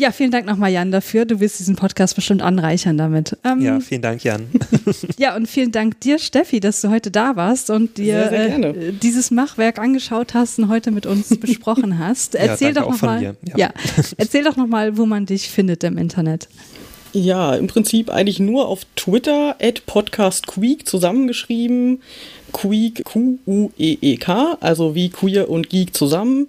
[0.00, 1.24] Ja, vielen Dank nochmal, Jan, dafür.
[1.24, 3.36] Du wirst diesen Podcast bestimmt anreichern damit.
[3.44, 3.80] Ähm, ja, ja.
[3.80, 4.46] vielen Dank, Jan.
[5.36, 8.92] und vielen Dank dir, Steffi, dass du heute da warst und dir Sehr, sehr äh,
[8.92, 12.36] dieses Machwerk angeschaut hast und heute mit uns besprochen hast.
[12.36, 13.32] Erzähl danke doch nochmal, ja.
[13.56, 13.70] Ja.
[14.18, 16.48] erzähl doch nochmal, wo man dich findet im Internet.
[17.12, 22.02] Ja, im Prinzip eigentlich nur auf Twitter, at podcastqueek zusammengeschrieben.
[22.52, 26.48] Queek, Q-U-E-E-K, also wie Queer und Geek zusammen.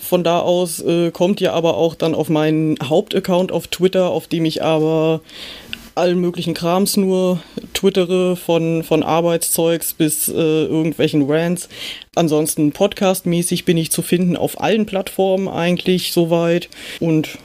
[0.00, 4.26] Von da aus äh, kommt ihr aber auch dann auf meinen Hauptaccount auf Twitter, auf
[4.26, 5.20] dem ich aber
[5.94, 7.40] allen möglichen Krams nur
[7.72, 11.68] twittere, von, von Arbeitszeugs bis äh, irgendwelchen Rants.
[12.14, 16.68] Ansonsten podcastmäßig bin ich zu finden auf allen Plattformen eigentlich soweit.
[17.00, 17.38] Und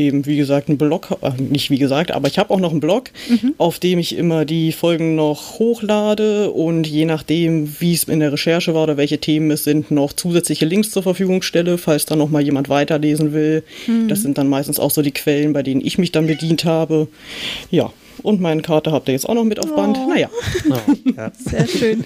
[0.00, 2.80] eben, wie gesagt, ein Blog, äh, nicht wie gesagt, aber ich habe auch noch einen
[2.80, 3.10] Blog,
[3.58, 8.32] auf dem ich immer die Folgen noch hochlade und je nachdem, wie es in der
[8.32, 12.16] Recherche war oder welche Themen es sind, noch zusätzliche Links zur Verfügung stelle, falls da
[12.16, 13.62] noch mal jemand weiterlesen will.
[14.08, 17.08] Das sind dann meistens auch so die Quellen, bei denen ich mich dann bedient habe.
[17.70, 17.92] Ja.
[18.22, 19.98] Und meine Karte habt ihr jetzt auch noch mit auf Band.
[20.08, 20.28] Naja,
[21.16, 21.32] ja.
[21.38, 22.04] Sehr schön.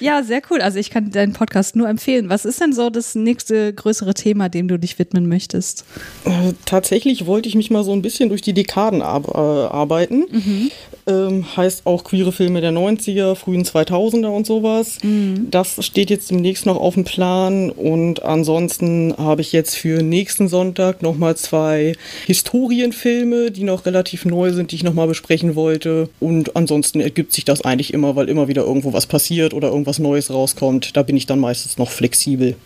[0.00, 0.60] Ja, sehr cool.
[0.60, 2.28] Also ich kann deinen Podcast nur empfehlen.
[2.28, 5.84] Was ist denn so das nächste größere Thema, dem du dich widmen möchtest?
[6.24, 10.24] Äh, Tatsächlich wollte ich mich mal so ein bisschen durch die Dekaden ar äh, arbeiten.
[11.06, 14.98] Ähm, heißt auch queere Filme der 90er, frühen 2000er und sowas.
[15.50, 17.70] Das steht jetzt demnächst noch auf dem Plan.
[17.70, 21.94] Und ansonsten habe ich jetzt für nächsten Sonntag nochmal zwei
[22.26, 26.08] Historienfilme, die noch relativ neu sind, die ich nochmal besprechen wollte.
[26.20, 29.98] Und ansonsten ergibt sich das eigentlich immer, weil immer wieder irgendwo was passiert oder irgendwas
[29.98, 30.96] Neues rauskommt.
[30.96, 32.56] Da bin ich dann meistens noch flexibel.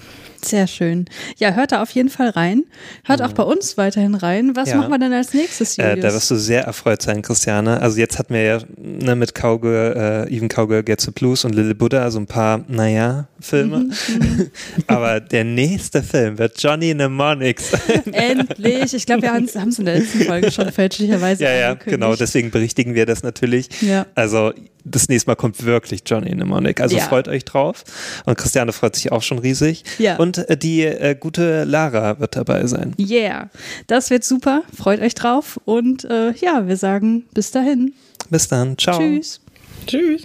[0.45, 1.07] Sehr schön.
[1.39, 2.64] Ja, hört da auf jeden Fall rein.
[3.05, 4.55] Hört auch bei uns weiterhin rein.
[4.55, 4.76] Was Ja.
[4.76, 6.03] machen wir denn als nächstes, Äh, Julius?
[6.07, 7.80] da wirst du sehr erfreut sein, Christiane.
[7.80, 11.55] Also jetzt hatten wir ja ne, mit Cowgirl, äh, Even Cowgirl Gets the Blues und
[11.55, 13.78] Little Buddha so ein paar, naja, Filme.
[13.78, 14.51] Mhm,
[14.87, 18.03] Aber der nächste Film wird Johnny Mnemonic sein.
[18.12, 18.95] Endlich.
[18.95, 22.14] Ich glaube, wir haben es in der letzten Folge schon fälschlicherweise Ja, ja, genau.
[22.16, 23.68] Deswegen berichtigen wir das natürlich.
[23.82, 24.07] Ja.
[24.14, 24.53] Also
[24.89, 26.80] das nächste Mal kommt wirklich Johnny Mnemonic.
[26.80, 27.03] Also Ja.
[27.03, 27.82] freut euch drauf.
[28.24, 29.82] Und Christiane freut sich auch schon riesig.
[29.99, 30.16] Ja.
[30.16, 32.95] Und äh, die äh, gute Lara wird dabei sein.
[32.99, 33.51] Yeah,
[33.87, 34.62] das wird super.
[34.74, 35.61] Freut euch drauf.
[35.64, 37.95] Und äh, ja, wir sagen bis dahin.
[38.30, 38.76] Bis dann.
[38.78, 38.99] Ciao.
[38.99, 39.41] Tschüss.
[39.87, 40.22] Tschüss.